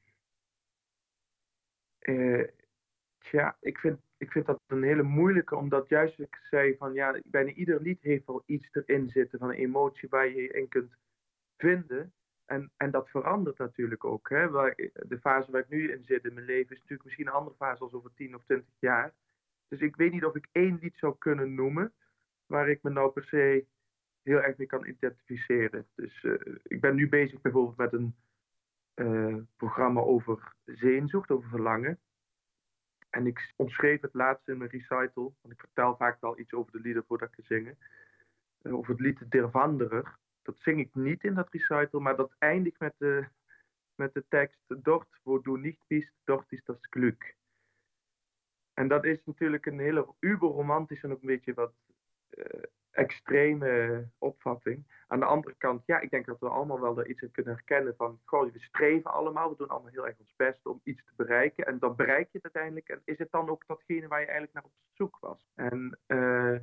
Uh, 2.00 2.48
tja, 3.18 3.58
ik 3.60 3.78
vind 3.78 4.00
ik 4.24 4.32
vind 4.32 4.46
dat 4.46 4.60
een 4.68 4.84
hele 4.84 5.04
moeilijke, 5.04 5.56
omdat 5.56 5.90
juist 5.90 6.20
ik 6.20 6.40
zei 6.50 6.78
van 6.78 6.94
ja, 6.94 7.20
bijna 7.26 7.52
ieder 7.52 7.82
lied 7.82 8.02
heeft 8.02 8.26
wel 8.26 8.44
iets 8.46 8.70
erin 8.72 9.10
zitten 9.10 9.40
van 9.40 9.50
een 9.50 9.56
emotie 9.56 10.10
waar 10.10 10.28
je 10.28 10.42
je 10.42 10.54
in 10.54 10.68
kunt 10.68 10.96
vinden. 11.58 12.14
En, 12.46 12.72
en 12.78 12.92
dat 12.92 13.10
verandert 13.10 13.58
natuurlijk 13.58 14.04
ook. 14.04 14.30
Hè? 14.30 14.50
Waar, 14.50 14.76
de 14.94 15.20
fase 15.20 15.52
waar 15.52 15.62
ik 15.62 15.70
nu 15.70 15.92
in 15.92 16.04
zit 16.04 16.26
in 16.26 16.34
mijn 16.34 16.46
leven 16.46 16.72
is 16.72 16.80
natuurlijk 16.80 17.04
misschien 17.04 17.28
een 17.28 17.34
andere 17.34 17.56
fase 17.56 17.84
als 17.84 17.94
over 17.94 18.14
10 18.14 18.36
of 18.36 18.44
20 18.44 18.74
jaar. 18.80 19.14
Dus 19.74 19.82
ik 19.82 19.96
weet 19.96 20.12
niet 20.12 20.26
of 20.26 20.36
ik 20.36 20.48
één 20.52 20.78
lied 20.82 20.98
zou 20.98 21.16
kunnen 21.18 21.54
noemen 21.54 21.94
waar 22.46 22.70
ik 22.70 22.84
me 22.84 22.90
nou 22.90 23.12
per 23.12 23.24
se 23.24 23.66
heel 24.22 24.42
erg 24.42 24.58
mee 24.58 24.68
kan 24.68 24.86
identificeren. 24.86 25.88
Dus 25.96 26.24
uh, 26.24 26.56
ik 26.64 26.82
ben 26.82 26.96
nu 26.96 27.10
bezig 27.10 27.42
bijvoorbeeld 27.42 27.78
met 27.78 27.94
een 27.94 28.16
uh, 28.96 29.42
programma 29.56 30.02
over 30.02 30.56
zeenzoekt, 30.66 31.32
over 31.32 31.50
verlangen. 31.50 32.00
En 33.10 33.28
ik 33.28 33.54
omschreef 33.56 34.02
het 34.02 34.14
laatst 34.14 34.48
in 34.48 34.58
mijn 34.58 34.70
recital, 34.70 35.36
want 35.42 35.54
ik 35.54 35.60
vertel 35.60 35.96
vaak 35.96 36.22
wel 36.22 36.40
iets 36.40 36.54
over 36.54 36.72
de 36.72 36.80
lieder 36.80 37.04
voordat 37.08 37.30
ik 37.30 37.36
ga 37.36 37.56
zingen. 37.56 37.78
Uh, 38.62 38.76
over 38.76 38.92
het 38.92 39.00
lied 39.00 39.32
Der 39.32 39.52
Wanderer. 39.52 40.18
Dat 40.42 40.58
zing 40.60 40.80
ik 40.80 40.96
niet 40.96 41.24
in 41.24 41.34
dat 41.34 41.54
recital, 41.54 42.00
maar 42.00 42.16
dat 42.16 42.36
eindigt 42.38 42.80
met 42.80 42.94
de, 42.98 43.28
met 43.96 44.14
de 44.14 44.26
tekst 44.28 44.60
Dort 44.68 45.20
wo 45.24 45.42
du 45.42 45.58
nicht 45.58 45.88
bist, 45.88 46.14
dort 46.24 46.52
ist 46.52 46.66
das 46.66 46.90
Glück. 46.90 47.36
En 48.74 48.88
dat 48.88 49.06
is 49.06 49.26
natuurlijk 49.26 49.66
een 49.66 49.80
hele 49.80 50.08
uberromantische 50.20 51.08
en 51.08 51.14
ook 51.14 51.22
een 51.22 51.28
beetje 51.28 51.54
wat 51.54 51.74
uh, 52.30 52.46
extreme 52.92 54.08
opvatting. 54.18 54.86
Aan 55.08 55.20
de 55.20 55.26
andere 55.26 55.56
kant, 55.58 55.86
ja, 55.86 56.00
ik 56.00 56.10
denk 56.10 56.26
dat 56.26 56.40
we 56.40 56.50
allemaal 56.50 56.80
wel 56.80 56.94
daar 56.94 57.08
iets 57.08 57.22
in 57.22 57.32
kunnen 57.32 57.54
herkennen 57.54 57.96
van, 57.96 58.20
goh, 58.26 58.52
we 58.52 58.60
streven 58.60 59.12
allemaal, 59.12 59.50
we 59.50 59.56
doen 59.58 59.68
allemaal 59.68 59.92
heel 59.92 60.08
erg 60.08 60.20
ons 60.20 60.34
best 60.36 60.66
om 60.66 60.80
iets 60.84 61.04
te 61.06 61.12
bereiken. 61.16 61.66
En 61.66 61.80
dan 61.80 61.96
bereik 61.96 62.32
je 62.32 62.40
het 62.42 62.44
uiteindelijk. 62.44 62.90
En 62.90 63.02
is 63.06 63.18
het 63.18 63.32
dan 63.32 63.50
ook 63.50 63.68
datgene 63.68 64.08
waar 64.08 64.20
je 64.20 64.26
eigenlijk 64.26 64.54
naar 64.54 64.64
op 64.64 64.72
zoek 64.94 65.18
was? 65.20 65.48
En 65.56 66.00
uh, 66.08 66.56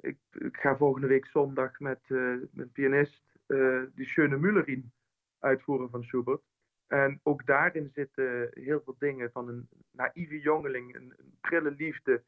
ik, 0.00 0.18
ik, 0.30 0.56
ga 0.56 0.76
volgende 0.76 1.06
week 1.06 1.26
zondag 1.26 1.80
met, 1.80 2.00
uh, 2.08 2.36
met 2.52 2.72
pianist 2.72 3.22
uh, 3.46 3.82
die 3.94 4.06
Schöne 4.06 4.36
Müllerin 4.36 4.92
uitvoeren 5.38 5.90
van 5.90 6.02
Schubert. 6.02 6.42
En 6.90 7.20
ook 7.22 7.46
daarin 7.46 7.90
zitten 7.94 8.48
heel 8.50 8.82
veel 8.84 8.96
dingen 8.98 9.30
van 9.32 9.48
een 9.48 9.68
naïeve 9.90 10.40
jongeling, 10.40 10.94
een, 10.94 11.14
een 11.16 11.38
prille 11.40 11.70
liefde, 11.70 12.22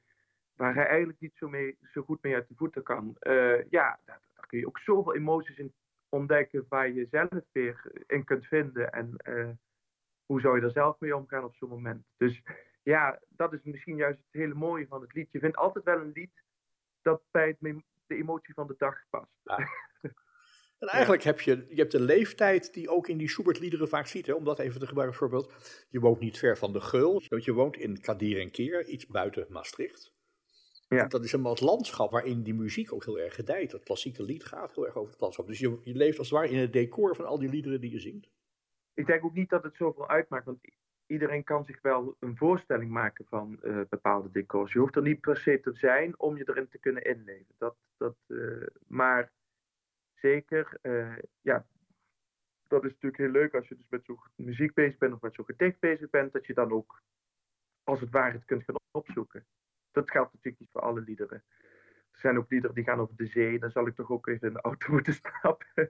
waar 0.57 0.75
hij 0.75 0.87
eigenlijk 0.87 1.21
niet 1.21 1.37
zo, 1.37 1.49
mee, 1.49 1.79
zo 1.93 2.03
goed 2.03 2.23
mee 2.23 2.35
uit 2.35 2.49
de 2.49 2.55
voeten 2.55 2.83
kan. 2.83 3.17
Uh, 3.21 3.71
ja, 3.71 3.99
daar, 4.05 4.21
daar, 4.35 4.47
kun 4.47 4.59
je 4.59 4.67
ook 4.67 4.79
zoveel 4.79 5.15
emoties 5.15 5.57
in 5.57 5.75
ontdekken 6.09 6.67
waar 6.69 6.91
je 6.91 7.07
zelf 7.11 7.45
weer 7.53 8.05
in 8.07 8.25
kunt 8.25 8.47
vinden. 8.47 8.93
En 8.93 9.15
uh, 9.29 9.51
hoe 10.27 10.41
zou 10.41 10.59
je 10.59 10.65
er 10.65 10.73
zelf 10.73 11.01
mee 11.01 11.17
omgaan 11.17 11.45
op 11.45 11.55
zo'n 11.55 11.69
moment? 11.69 12.05
Dus 12.17 12.43
ja, 12.83 13.21
dat 13.29 13.53
is 13.53 13.63
misschien 13.63 13.97
juist 13.97 14.19
het 14.19 14.33
hele 14.43 14.55
mooie 14.55 14.87
van 14.87 15.01
het 15.01 15.15
lied. 15.15 15.33
Je 15.33 15.39
vindt 15.39 15.57
altijd 15.57 15.85
wel 15.85 16.01
een 16.01 16.13
lied 16.13 16.43
dat 17.01 17.23
bij 17.31 17.49
het, 17.49 17.83
de 18.07 18.17
emotie 18.17 18.55
van 18.55 18.67
de 18.67 18.75
dag 18.79 18.97
past. 19.11 19.41
Ja. 19.43 19.69
En 20.83 20.89
eigenlijk 20.89 21.23
heb 21.23 21.41
je, 21.41 21.67
je 21.69 21.81
hebt 21.81 21.93
de 21.93 22.01
leeftijd 22.01 22.75
die 22.75 22.89
ook 22.89 23.09
in 23.09 23.17
die 23.17 23.29
Schubert-liederen 23.29 23.89
vaak 23.89 24.07
ziet. 24.07 24.27
Hè? 24.27 24.33
Om 24.33 24.45
dat 24.45 24.59
even 24.59 24.81
te 24.81 24.87
gebruiken, 24.87 25.19
bijvoorbeeld. 25.19 25.87
Je 25.89 26.01
woont 26.01 26.21
niet 26.21 26.39
ver 26.39 26.59
van 26.59 26.73
de 26.73 26.81
Geul. 26.81 27.23
Je 27.29 27.53
woont 27.53 27.77
in 27.77 28.01
Kadir 28.01 28.41
en 28.41 28.51
Keer, 28.51 28.87
iets 28.87 29.07
buiten 29.07 29.47
Maastricht. 29.49 30.13
Ja. 30.89 31.07
Dat 31.07 31.25
is 31.25 31.31
helemaal 31.31 31.53
het 31.53 31.61
landschap 31.61 32.11
waarin 32.11 32.43
die 32.43 32.55
muziek 32.55 32.93
ook 32.93 33.05
heel 33.05 33.19
erg 33.19 33.35
gedijt. 33.35 33.71
Dat 33.71 33.83
klassieke 33.83 34.23
lied 34.23 34.45
gaat 34.45 34.75
heel 34.75 34.87
erg 34.87 34.97
over 34.97 35.11
het 35.11 35.21
landschap. 35.21 35.47
Dus 35.47 35.59
je, 35.59 35.79
je 35.83 35.95
leeft 35.95 36.19
als 36.19 36.31
het 36.31 36.39
ware 36.39 36.53
in 36.53 36.59
het 36.59 36.73
decor 36.73 37.17
van 37.17 37.27
al 37.27 37.39
die 37.39 37.49
liederen 37.49 37.81
die 37.81 37.91
je 37.91 38.01
zingt. 38.01 38.31
Ik 38.95 39.07
denk 39.07 39.25
ook 39.25 39.35
niet 39.35 39.51
dat 39.51 39.63
het 39.63 39.77
zoveel 39.77 40.09
uitmaakt, 40.09 40.45
want 40.45 40.59
iedereen 41.07 41.45
kan 41.45 41.65
zich 41.65 41.83
wel 41.83 42.17
een 42.21 42.37
voorstelling 42.37 42.91
maken 42.91 43.25
van 43.29 43.59
uh, 43.63 43.81
bepaalde 43.89 44.31
decors. 44.31 44.73
Je 44.73 44.79
hoeft 44.79 44.97
er 44.97 45.03
niet 45.03 45.21
per 45.21 45.37
se 45.37 45.61
te 45.61 45.73
zijn 45.73 46.19
om 46.19 46.37
je 46.37 46.49
erin 46.49 46.69
te 46.69 46.79
kunnen 46.79 47.05
inleven. 47.05 47.55
Dat, 47.59 47.77
dat, 47.97 48.17
uh, 48.27 48.67
maar 48.87 49.33
zeker, 50.23 50.79
uh, 50.83 51.19
ja, 51.41 51.67
dat 52.69 52.85
is 52.85 52.91
natuurlijk 52.91 53.23
heel 53.23 53.41
leuk 53.41 53.55
als 53.55 53.69
je 53.69 53.77
dus 53.77 53.87
met 53.89 54.05
zo'n 54.05 54.19
muziek 54.37 54.75
bezig 54.75 54.99
bent 54.99 55.13
of 55.15 55.21
met 55.21 55.35
zo'n 55.35 55.45
gedicht 55.45 55.81
bezig 55.81 56.11
bent, 56.11 56.33
dat 56.33 56.47
je 56.47 56.55
dan 56.55 56.73
ook 56.73 57.03
als 57.85 58.01
het 58.01 58.11
ware 58.11 58.33
het 58.33 58.45
kunt 58.45 58.65
gaan 58.65 58.77
opzoeken. 58.91 59.47
Dat 59.91 60.11
geldt 60.11 60.33
natuurlijk 60.33 60.61
niet 60.61 60.71
voor 60.73 60.81
alle 60.81 61.01
liederen. 61.01 61.43
Er 62.13 62.21
zijn 62.21 62.39
ook 62.39 62.51
liederen 62.51 62.75
die 62.75 62.85
gaan 62.85 63.01
over 63.01 63.17
de 63.17 63.27
zee. 63.27 63.59
Dan 63.59 63.71
zal 63.71 63.87
ik 63.87 63.95
toch 63.95 64.11
ook 64.11 64.27
even 64.27 64.49
in 64.49 64.55
de 64.55 64.61
auto 64.61 64.93
moeten 64.93 65.15
stappen 65.15 65.89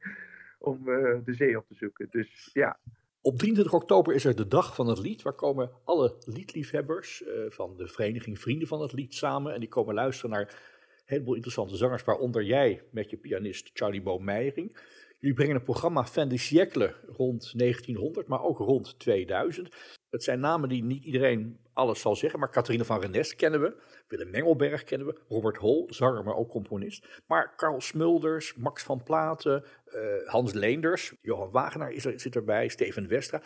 om 0.58 0.88
uh, 0.88 1.18
de 1.24 1.34
zee 1.34 1.56
op 1.58 1.66
te 1.66 1.74
zoeken. 1.74 2.08
Dus 2.10 2.50
ja. 2.52 2.78
Op 3.20 3.38
23 3.38 3.74
oktober 3.74 4.14
is 4.14 4.24
er 4.24 4.36
de 4.36 4.48
dag 4.48 4.74
van 4.74 4.86
het 4.86 4.98
lied. 4.98 5.22
Waar 5.22 5.32
komen 5.32 5.70
alle 5.84 6.16
liedliefhebbers 6.24 7.22
uh, 7.22 7.50
van 7.50 7.76
de 7.76 7.88
vereniging 7.88 8.38
Vrienden 8.38 8.68
van 8.68 8.80
het 8.80 8.92
Lied 8.92 9.14
samen. 9.14 9.54
En 9.54 9.60
die 9.60 9.68
komen 9.68 9.94
luisteren 9.94 10.30
naar 10.30 10.71
heleboel 11.12 11.34
interessante 11.34 11.76
zangers. 11.76 12.04
Waaronder 12.04 12.42
jij 12.42 12.82
met 12.90 13.10
je 13.10 13.16
pianist 13.16 13.70
Charlie 13.72 14.02
Bo 14.02 14.18
Meijering. 14.18 14.76
Jullie 15.18 15.36
brengen 15.36 15.54
een 15.56 15.62
programma 15.62 16.04
Fan 16.04 16.28
de 16.28 16.38
Siècle 16.38 16.94
rond 17.06 17.58
1900, 17.58 18.28
maar 18.28 18.42
ook 18.42 18.58
rond 18.58 18.98
2000. 18.98 19.68
Het 20.10 20.22
zijn 20.22 20.40
namen 20.40 20.68
die 20.68 20.84
niet 20.84 21.04
iedereen 21.04 21.58
alles 21.72 22.00
zal 22.00 22.16
zeggen, 22.16 22.38
maar 22.38 22.50
Catharine 22.50 22.84
van 22.84 23.00
Rennes 23.00 23.34
kennen 23.34 23.60
we. 23.60 23.74
Willem 24.08 24.30
Mengelberg 24.30 24.84
kennen 24.84 25.06
we. 25.06 25.20
Robert 25.28 25.56
Hol, 25.56 25.86
zanger, 25.90 26.24
maar 26.24 26.36
ook 26.36 26.48
componist. 26.48 27.22
Maar 27.26 27.56
Carl 27.56 27.80
Smulders, 27.80 28.54
Max 28.54 28.82
van 28.82 29.02
Platen, 29.02 29.64
uh, 29.94 30.28
Hans 30.28 30.52
Leenders, 30.52 31.14
Johan 31.20 31.50
Wagenaar 31.50 31.92
zit 31.96 32.36
erbij, 32.36 32.68
Steven 32.68 33.08
Westra. 33.08 33.42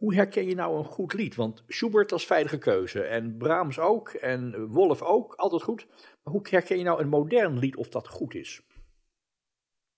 Hoe 0.00 0.14
herken 0.14 0.46
je 0.46 0.54
nou 0.54 0.78
een 0.78 0.84
goed 0.84 1.12
lied? 1.12 1.34
Want 1.34 1.64
Schubert 1.66 2.12
als 2.12 2.26
veilige 2.26 2.58
keuze 2.58 3.02
en 3.02 3.36
Brahms 3.36 3.78
ook 3.78 4.08
en 4.08 4.66
Wolf 4.66 5.02
ook, 5.02 5.34
altijd 5.34 5.62
goed. 5.62 5.86
Maar 6.22 6.32
hoe 6.32 6.46
herken 6.50 6.78
je 6.78 6.84
nou 6.84 7.00
een 7.00 7.08
modern 7.08 7.58
lied 7.58 7.76
of 7.76 7.88
dat 7.88 8.08
goed 8.08 8.34
is? 8.34 8.66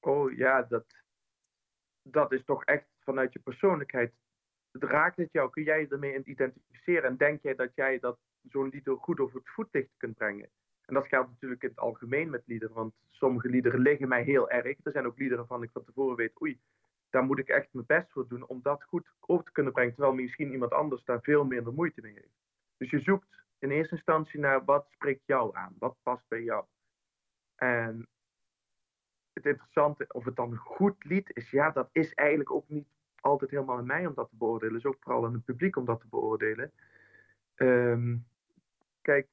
Oh 0.00 0.36
ja, 0.36 0.62
dat, 0.62 0.84
dat 2.02 2.32
is 2.32 2.44
toch 2.44 2.64
echt 2.64 2.86
vanuit 3.00 3.32
je 3.32 3.38
persoonlijkheid. 3.38 4.12
Raakt 4.72 5.16
het 5.16 5.32
jou? 5.32 5.50
Kun 5.50 5.62
jij 5.62 5.80
je 5.80 5.88
ermee 5.88 6.24
identificeren? 6.24 7.04
En 7.04 7.16
denk 7.16 7.42
jij 7.42 7.54
dat 7.54 7.74
jij 7.74 7.98
dat 7.98 8.18
zo'n 8.48 8.68
lied 8.68 8.88
goed 8.88 9.20
over 9.20 9.36
het 9.36 9.48
voetlicht 9.48 9.90
kunt 9.96 10.16
brengen? 10.16 10.50
En 10.84 10.94
dat 10.94 11.06
geldt 11.06 11.30
natuurlijk 11.30 11.62
in 11.62 11.68
het 11.68 11.78
algemeen 11.78 12.30
met 12.30 12.42
liederen, 12.46 12.74
want 12.74 12.94
sommige 13.10 13.48
liederen 13.48 13.80
liggen 13.80 14.08
mij 14.08 14.22
heel 14.22 14.50
erg. 14.50 14.76
Er 14.82 14.92
zijn 14.92 15.06
ook 15.06 15.18
liederen 15.18 15.46
waarvan 15.46 15.62
ik 15.62 15.70
van 15.72 15.84
tevoren 15.84 16.16
weet, 16.16 16.40
oei, 16.40 16.60
daar 17.12 17.24
moet 17.24 17.38
ik 17.38 17.48
echt 17.48 17.68
mijn 17.72 17.86
best 17.86 18.10
voor 18.10 18.28
doen 18.28 18.46
om 18.46 18.60
dat 18.62 18.82
goed 18.82 19.10
over 19.20 19.44
te 19.44 19.52
kunnen 19.52 19.72
brengen, 19.72 19.94
terwijl 19.94 20.14
misschien 20.14 20.52
iemand 20.52 20.72
anders 20.72 21.04
daar 21.04 21.22
veel 21.22 21.44
minder 21.44 21.72
moeite 21.72 22.00
mee 22.00 22.12
heeft. 22.12 22.40
Dus 22.76 22.90
je 22.90 23.00
zoekt 23.00 23.44
in 23.58 23.70
eerste 23.70 23.94
instantie 23.94 24.40
naar 24.40 24.64
wat 24.64 24.86
spreekt 24.90 25.26
jou 25.26 25.56
aan, 25.56 25.74
wat 25.78 25.96
past 26.02 26.28
bij 26.28 26.42
jou. 26.42 26.64
En 27.54 28.08
het 29.32 29.46
interessante, 29.46 30.04
of 30.08 30.24
het 30.24 30.36
dan 30.36 30.56
goed 30.56 31.04
lied 31.04 31.30
is, 31.36 31.50
ja, 31.50 31.70
dat 31.70 31.88
is 31.92 32.14
eigenlijk 32.14 32.50
ook 32.50 32.68
niet 32.68 32.88
altijd 33.20 33.50
helemaal 33.50 33.76
aan 33.76 33.86
mij 33.86 34.06
om 34.06 34.14
dat 34.14 34.28
te 34.28 34.36
beoordelen. 34.36 34.74
Het 34.74 34.84
is 34.84 34.90
ook 34.90 35.02
vooral 35.02 35.24
aan 35.24 35.32
het 35.32 35.44
publiek 35.44 35.76
om 35.76 35.84
dat 35.84 36.00
te 36.00 36.08
beoordelen. 36.08 36.72
Um, 37.56 38.26
kijk, 39.02 39.28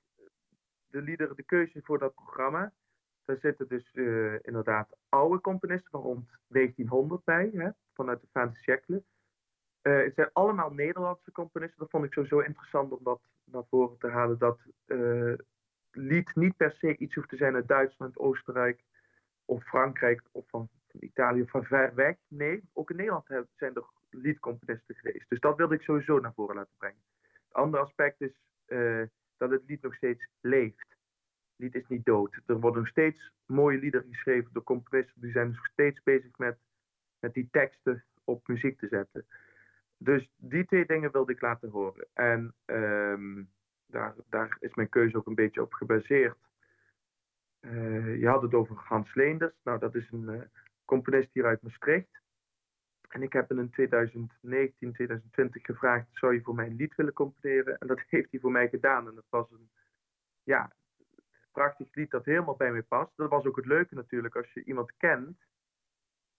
de 0.88 1.02
liederen, 1.02 1.36
de 1.36 1.44
keuze 1.44 1.82
voor 1.82 2.00
dat 2.00 2.13
programma, 2.13 2.74
daar 3.30 3.39
zitten 3.39 3.68
dus 3.68 3.89
uh, 3.94 4.34
inderdaad 4.42 4.98
oude 5.10 5.42
componisten 5.42 5.92
van 5.92 6.02
rond 6.02 6.30
1900 6.48 7.24
bij, 7.24 7.50
hè, 7.54 7.70
vanuit 7.94 8.22
de 8.22 8.28
Franse 8.32 8.62
siècle. 8.62 9.04
Uh, 9.82 10.04
het 10.04 10.15
zijn 10.15 10.30
allemaal 10.34 10.72
Nederlandse 10.72 11.32
componisten. 11.32 11.80
Dat 11.80 11.89
vond 11.89 12.06
ik 12.06 12.13
sowieso 12.13 12.39
interessant 12.39 12.92
om 12.92 13.04
dat 13.04 13.22
naar 13.44 13.63
voren 13.70 13.98
te 13.98 14.08
halen. 14.08 14.38
Dat 14.38 14.60
uh, 14.86 15.34
lied 15.92 16.36
niet 16.36 16.58
per 16.58 16.72
se 16.72 16.98
iets 16.98 17.15
hoeft 17.15 17.30
te 17.30 17.36
zijn 17.36 17.56
uit 17.56 17.68
Duitsland, 17.68 18.18
Oostenrijk 18.18 18.84
of 19.46 19.63
Frankrijk 19.63 20.22
of 20.32 20.48
van, 20.48 20.70
Italië 21.00 21.42
of 21.42 21.50
van 21.50 21.63
ver 21.63 21.96
weg. 21.96 22.15
Nee, 22.28 22.63
ook 22.74 22.89
in 22.89 22.96
Nederland 22.96 23.26
zijn 23.56 23.76
er 23.76 23.86
liedcomponisten 24.10 24.96
geweest. 24.96 25.30
Dus 25.30 25.39
dat 25.39 25.58
wilde 25.58 25.76
ik 25.76 25.82
sowieso 25.82 26.20
naar 26.20 26.34
voren 26.34 26.56
laten 26.56 26.74
brengen. 26.78 27.02
Het 27.22 27.54
andere 27.54 27.84
aspect 27.84 28.22
is 28.22 28.42
dat 29.38 29.50
het 29.50 29.63
lied 29.65 29.82
nog 29.82 29.96
steeds 29.96 30.28
leeft. 30.42 30.88
Lied 31.60 31.76
is 31.76 31.88
niet 31.88 32.06
dood. 32.06 32.39
Er 32.45 32.60
worden 32.60 32.80
nog 32.80 32.89
steeds 32.89 33.32
mooie 33.45 33.80
liederen 33.80 34.13
geschreven 34.13 34.50
door 34.54 34.63
componisten. 34.63 35.22
Die 35.22 35.32
zijn 35.32 35.48
nog 35.48 35.65
steeds 35.65 36.04
bezig 36.04 36.38
met, 36.38 36.58
met 37.19 37.34
die 37.34 37.48
teksten 37.52 38.04
op 38.24 38.48
muziek 38.48 38.80
te 38.80 38.88
zetten. 38.88 39.26
Dus 39.98 40.30
die 40.36 40.65
twee 40.65 40.86
dingen 40.86 41.12
wilde 41.12 41.32
ik 41.32 41.41
laten 41.41 41.69
horen. 41.69 42.08
En 42.13 42.54
um, 42.65 43.50
daar, 43.86 44.15
daar 44.30 44.58
is 44.60 44.74
mijn 44.74 44.89
keuze 44.89 45.17
ook 45.17 45.28
een 45.28 45.36
beetje 45.36 45.62
op 45.62 45.74
gebaseerd. 45.74 46.38
Uh, 47.62 48.19
je 48.19 48.28
had 48.28 48.41
het 48.41 48.54
over 48.54 48.76
Hans 48.76 49.15
Leenders. 49.15 49.56
Nou, 49.63 49.80
dat 49.80 49.95
is 49.95 50.12
een 50.12 50.30
uh, 50.30 50.41
componist 50.86 51.30
hier 51.34 51.45
uit 51.45 51.62
Maastricht. 51.62 52.22
En 53.10 53.22
ik 53.22 53.34
heb 53.34 53.50
hem 53.50 53.60
in 53.60 53.69
2019, 53.69 54.93
2020 54.93 55.65
gevraagd: 55.65 56.08
zou 56.12 56.34
je 56.34 56.41
voor 56.41 56.56
mij 56.56 56.65
een 56.65 56.76
lied 56.76 56.95
willen 56.95 57.13
componeren? 57.13 57.78
En 57.78 57.88
dat 57.88 58.00
heeft 58.10 58.32
hij 58.32 58.39
voor 58.39 58.52
mij 58.52 58.69
gedaan. 58.69 59.08
En 59.08 59.15
dat 59.15 59.26
was 59.30 59.52
een 59.52 59.69
ja, 60.43 60.74
prachtig 61.60 61.95
lied 61.95 62.12
dat 62.12 62.26
helemaal 62.26 62.56
bij 62.56 62.72
mij 62.72 62.84
past. 62.84 63.12
Dat 63.15 63.30
was 63.30 63.45
ook 63.45 63.56
het 63.56 63.65
leuke 63.65 63.95
natuurlijk, 63.95 64.36
als 64.36 64.54
je 64.54 64.63
iemand 64.63 64.98
kent. 64.98 65.38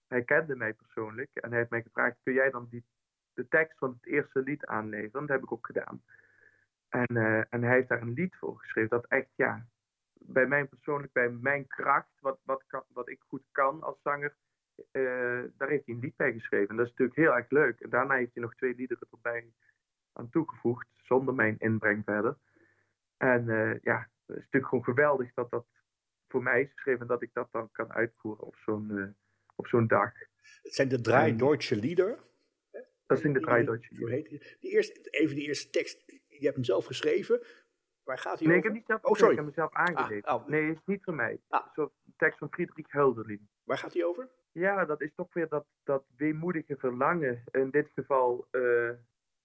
Hij 0.06 0.22
kende 0.22 0.56
mij 0.56 0.72
persoonlijk 0.74 1.30
en 1.34 1.48
hij 1.48 1.58
heeft 1.58 1.70
mij 1.70 1.82
gevraagd: 1.82 2.16
kun 2.22 2.32
jij 2.32 2.50
dan 2.50 2.66
die, 2.70 2.84
de 3.34 3.48
tekst 3.48 3.78
van 3.78 3.90
het 3.90 4.06
eerste 4.06 4.42
lied 4.42 4.66
aanleveren? 4.66 5.20
Dat 5.20 5.28
heb 5.28 5.42
ik 5.42 5.52
ook 5.52 5.66
gedaan. 5.66 6.02
En, 6.88 7.16
uh, 7.16 7.38
en 7.38 7.62
hij 7.62 7.74
heeft 7.74 7.88
daar 7.88 8.02
een 8.02 8.12
lied 8.12 8.36
voor 8.36 8.58
geschreven 8.58 8.90
dat 8.90 9.06
echt, 9.06 9.28
ja, 9.34 9.66
bij 10.12 10.46
mij 10.46 10.64
persoonlijk, 10.64 11.12
bij 11.12 11.30
mijn 11.30 11.66
kracht, 11.66 12.20
wat, 12.20 12.38
wat, 12.42 12.64
kan, 12.66 12.82
wat 12.88 13.08
ik 13.08 13.20
goed 13.26 13.44
kan 13.52 13.82
als 13.82 14.02
zanger, 14.02 14.34
uh, 14.92 15.42
daar 15.56 15.68
heeft 15.68 15.86
hij 15.86 15.94
een 15.94 16.00
lied 16.00 16.16
bij 16.16 16.32
geschreven. 16.32 16.68
En 16.68 16.76
dat 16.76 16.86
is 16.86 16.90
natuurlijk 16.90 17.18
heel 17.18 17.36
erg 17.36 17.50
leuk. 17.50 17.80
En 17.80 17.90
daarna 17.90 18.14
heeft 18.14 18.34
hij 18.34 18.42
nog 18.42 18.54
twee 18.54 18.74
liederen 18.74 19.08
erbij 19.10 19.52
aan 20.12 20.30
toegevoegd, 20.30 20.88
zonder 20.96 21.34
mijn 21.34 21.58
inbreng 21.58 22.04
verder. 22.04 22.36
En 23.16 23.44
uh, 23.44 23.80
ja, 23.82 24.08
het 24.30 24.38
is 24.38 24.44
natuurlijk 24.44 24.68
gewoon 24.72 24.84
geweldig 24.84 25.34
dat 25.34 25.50
dat 25.50 25.66
voor 26.28 26.42
mij 26.42 26.60
is 26.60 26.72
geschreven 26.72 27.00
en 27.00 27.06
dat 27.06 27.22
ik 27.22 27.30
dat 27.32 27.48
dan 27.50 27.68
kan 27.72 27.92
uitvoeren 27.92 28.44
op 28.44 28.56
zo'n 28.56 28.90
uh, 28.90 29.06
op 29.54 29.66
zo'n 29.66 29.86
dag. 29.86 30.12
Het 30.62 30.74
zijn 30.74 30.88
de 30.88 31.00
Drei 31.00 31.36
Deutsche 31.36 31.76
Lieder. 31.76 32.18
Dat 33.06 33.20
zijn 33.20 33.32
de 33.32 33.40
Drei 33.40 33.64
Deutsche 33.64 33.94
Lieder. 33.94 34.22
Die, 34.60 34.70
eerste, 34.70 35.00
even 35.10 35.34
die 35.34 35.46
eerste 35.46 35.70
tekst, 35.70 36.02
je 36.26 36.44
hebt 36.44 36.54
hem 36.54 36.64
zelf 36.64 36.86
geschreven. 36.86 37.40
Waar 38.02 38.18
gaat 38.18 38.38
hij 38.38 38.48
nee, 38.48 38.56
over? 38.56 38.58
ik 38.58 38.64
heb 38.64 38.72
niet 38.72 38.86
zelf 38.86 39.04
oh, 39.04 39.16
sorry. 39.16 39.30
ik 39.30 39.36
heb 39.36 39.46
mezelf 39.46 39.74
aangeleerd. 39.74 40.24
Ah, 40.24 40.42
oh. 40.42 40.48
Nee, 40.48 40.68
het 40.68 40.76
is 40.76 40.86
niet 40.86 41.04
van 41.04 41.14
mij. 41.14 41.40
Ah. 41.48 41.66
Zo, 41.74 41.92
tekst 42.16 42.38
van 42.38 42.48
Friedrich 42.50 42.92
Hölderlin. 42.92 43.48
Waar 43.64 43.78
gaat 43.78 43.92
hij 43.92 44.04
over? 44.04 44.28
Ja, 44.52 44.84
dat 44.84 45.00
is 45.00 45.14
toch 45.14 45.32
weer 45.32 45.48
dat, 45.48 45.66
dat 45.84 46.04
weemoedige 46.16 46.76
verlangen. 46.76 47.42
In 47.50 47.70
dit 47.70 47.90
geval, 47.94 48.48
uh, 48.50 48.90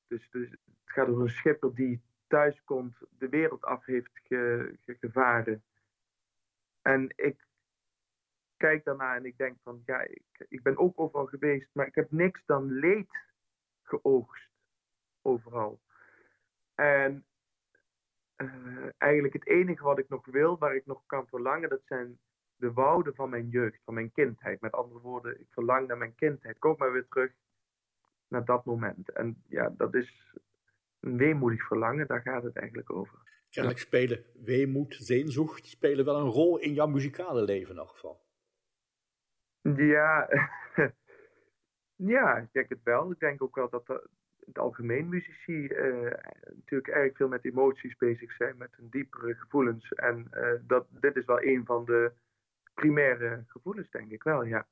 dus, 0.07 0.29
dus 0.29 0.49
het 0.49 0.59
gaat 0.85 1.07
over 1.07 1.21
een 1.21 1.29
schipper 1.29 1.75
die 1.75 2.01
thuis 2.27 2.63
komt, 2.63 2.97
de 3.09 3.29
wereld 3.29 3.63
af 3.63 3.85
heeft 3.85 4.19
ge, 4.23 4.75
ge, 4.81 4.95
gevaren. 4.99 5.63
En 6.81 7.13
ik 7.15 7.47
kijk 8.57 8.83
daarna 8.83 9.15
en 9.15 9.25
ik 9.25 9.37
denk 9.37 9.57
van, 9.63 9.81
ja, 9.85 10.01
ik, 10.01 10.45
ik 10.49 10.63
ben 10.63 10.77
ook 10.77 10.99
overal 10.99 11.25
geweest, 11.25 11.69
maar 11.73 11.87
ik 11.87 11.95
heb 11.95 12.11
niks 12.11 12.45
dan 12.45 12.71
leed 12.71 13.09
geoogst. 13.81 14.49
Overal. 15.21 15.81
En 16.75 17.25
uh, 18.37 18.87
eigenlijk 18.97 19.33
het 19.33 19.47
enige 19.47 19.83
wat 19.83 19.99
ik 19.99 20.09
nog 20.09 20.25
wil, 20.25 20.57
waar 20.57 20.75
ik 20.75 20.85
nog 20.85 21.05
kan 21.05 21.27
verlangen, 21.27 21.69
dat 21.69 21.81
zijn 21.85 22.19
de 22.55 22.73
wouden 22.73 23.15
van 23.15 23.29
mijn 23.29 23.49
jeugd, 23.49 23.83
van 23.83 23.93
mijn 23.93 24.11
kindheid. 24.11 24.61
Met 24.61 24.71
andere 24.71 24.99
woorden, 24.99 25.39
ik 25.39 25.47
verlang 25.49 25.87
naar 25.87 25.97
mijn 25.97 26.15
kindheid. 26.15 26.59
Kom 26.59 26.75
maar 26.77 26.91
weer 26.91 27.07
terug 27.07 27.31
naar 28.27 28.45
dat 28.45 28.65
moment. 28.65 29.11
En 29.11 29.43
ja, 29.47 29.69
dat 29.69 29.93
is 29.93 30.35
een 31.05 31.17
weemoedig 31.17 31.67
verlangen, 31.67 32.07
daar 32.07 32.21
gaat 32.21 32.43
het 32.43 32.55
eigenlijk 32.55 32.91
over. 32.91 33.19
Kennelijk 33.49 33.81
spelen 33.81 34.25
weemoed, 34.43 34.95
zeenzocht, 34.99 35.67
spelen 35.67 36.05
wel 36.05 36.19
een 36.19 36.29
rol 36.29 36.59
in 36.59 36.73
jouw 36.73 36.87
muzikale 36.87 37.43
leven 37.43 37.71
in 37.71 37.77
elk 37.77 37.89
geval. 37.89 38.23
Ja, 39.61 40.29
ja, 42.15 42.37
ik 42.37 42.49
denk 42.51 42.69
het 42.69 42.83
wel. 42.83 43.11
Ik 43.11 43.19
denk 43.19 43.43
ook 43.43 43.55
wel 43.55 43.69
dat 43.69 43.87
het 44.45 44.57
algemeen 44.57 45.09
muzici 45.09 45.67
uh, 45.67 46.11
natuurlijk 46.53 46.87
erg 46.87 47.15
veel 47.15 47.27
met 47.27 47.45
emoties 47.45 47.95
bezig 47.97 48.31
zijn, 48.31 48.57
met 48.57 48.75
hun 48.75 48.89
diepere 48.89 49.35
gevoelens. 49.35 49.91
En 49.91 50.27
uh, 50.31 50.49
dat, 50.67 50.87
dit 50.89 51.15
is 51.15 51.25
wel 51.25 51.43
een 51.43 51.65
van 51.65 51.85
de 51.85 52.11
primaire 52.73 53.43
gevoelens, 53.47 53.89
denk 53.89 54.11
ik 54.11 54.23
wel, 54.23 54.43
ja. 54.43 54.67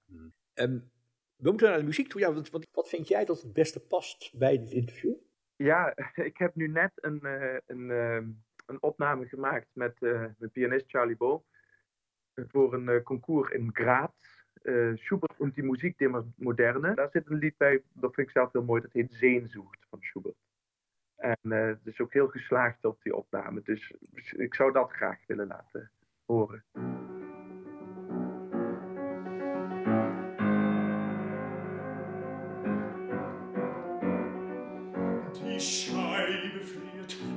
Um, 0.53 0.91
we 1.35 1.49
moeten 1.49 1.69
naar 1.69 1.77
de 1.77 1.83
muziek 1.85 2.07
toe. 2.07 2.21
Ja, 2.21 2.33
want, 2.33 2.49
wat 2.71 2.89
vind 2.89 3.07
jij 3.07 3.25
dat 3.25 3.41
het 3.41 3.53
beste 3.53 3.79
past 3.79 4.31
bij 4.37 4.57
dit 4.57 4.71
interview? 4.71 5.13
Ja, 5.55 5.93
ik 6.29 6.37
heb 6.37 6.55
nu 6.55 6.67
net 6.67 6.91
een, 6.95 7.19
uh, 7.23 7.57
een, 7.65 7.89
uh, 7.89 8.15
een 8.65 8.81
opname 8.81 9.27
gemaakt 9.27 9.67
met 9.73 9.99
mijn 9.99 10.51
pianist 10.51 10.89
Charlie 10.89 11.17
Bo 11.17 11.43
voor 12.33 12.73
een 12.73 13.03
concours 13.03 13.51
in 13.51 13.69
Graz. 13.73 14.11
Schubert 14.95 15.39
und 15.39 15.55
die 15.55 15.63
Musik 15.63 15.97
der 15.97 16.23
Moderne. 16.35 16.95
Daar 16.95 17.09
zit 17.11 17.29
een 17.29 17.37
lied 17.37 17.57
bij, 17.57 17.83
dat 17.93 18.13
vind 18.13 18.27
ik 18.27 18.33
zelf 18.33 18.51
heel 18.51 18.63
mooi, 18.63 18.81
dat 18.81 18.91
heet 18.91 19.13
Zeenzoekt 19.13 19.85
van 19.89 20.01
Schubert. 20.01 20.35
En 21.15 21.51
het 21.51 21.79
is 21.83 21.99
ook 21.99 22.13
heel 22.13 22.27
geslaagd 22.27 22.85
op 22.85 23.01
die 23.03 23.15
opname. 23.15 23.61
Dus 23.63 23.93
ik 24.31 24.55
zou 24.55 24.71
dat 24.71 24.91
graag 24.91 25.19
willen 25.27 25.47
laten 25.47 25.91
horen. 26.25 26.63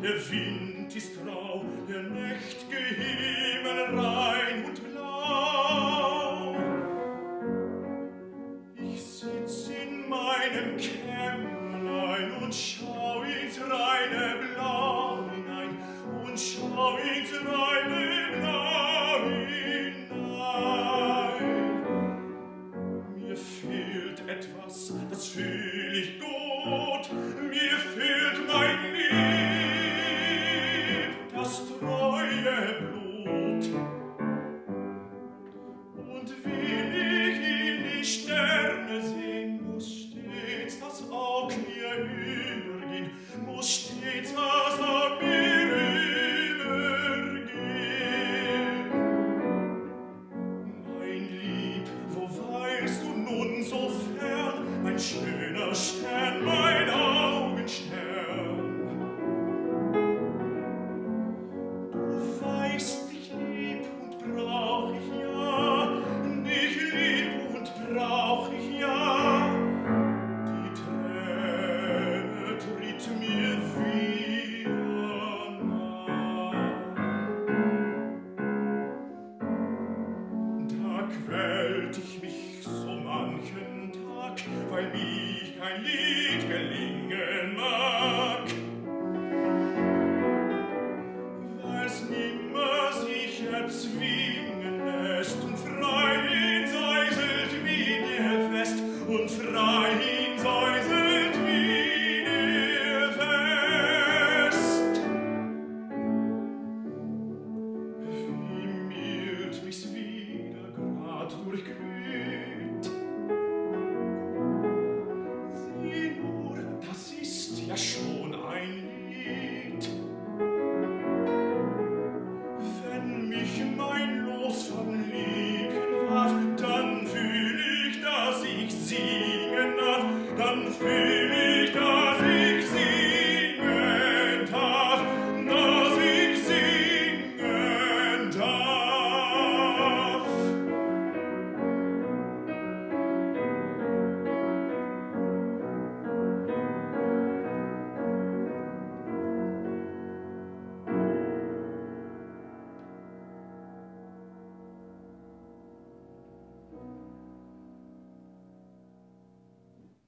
der 0.07 0.31
Wind 0.31 0.95
ist 0.95 1.13
rau, 1.27 1.65
der 1.89 2.03
Nacht 2.03 2.66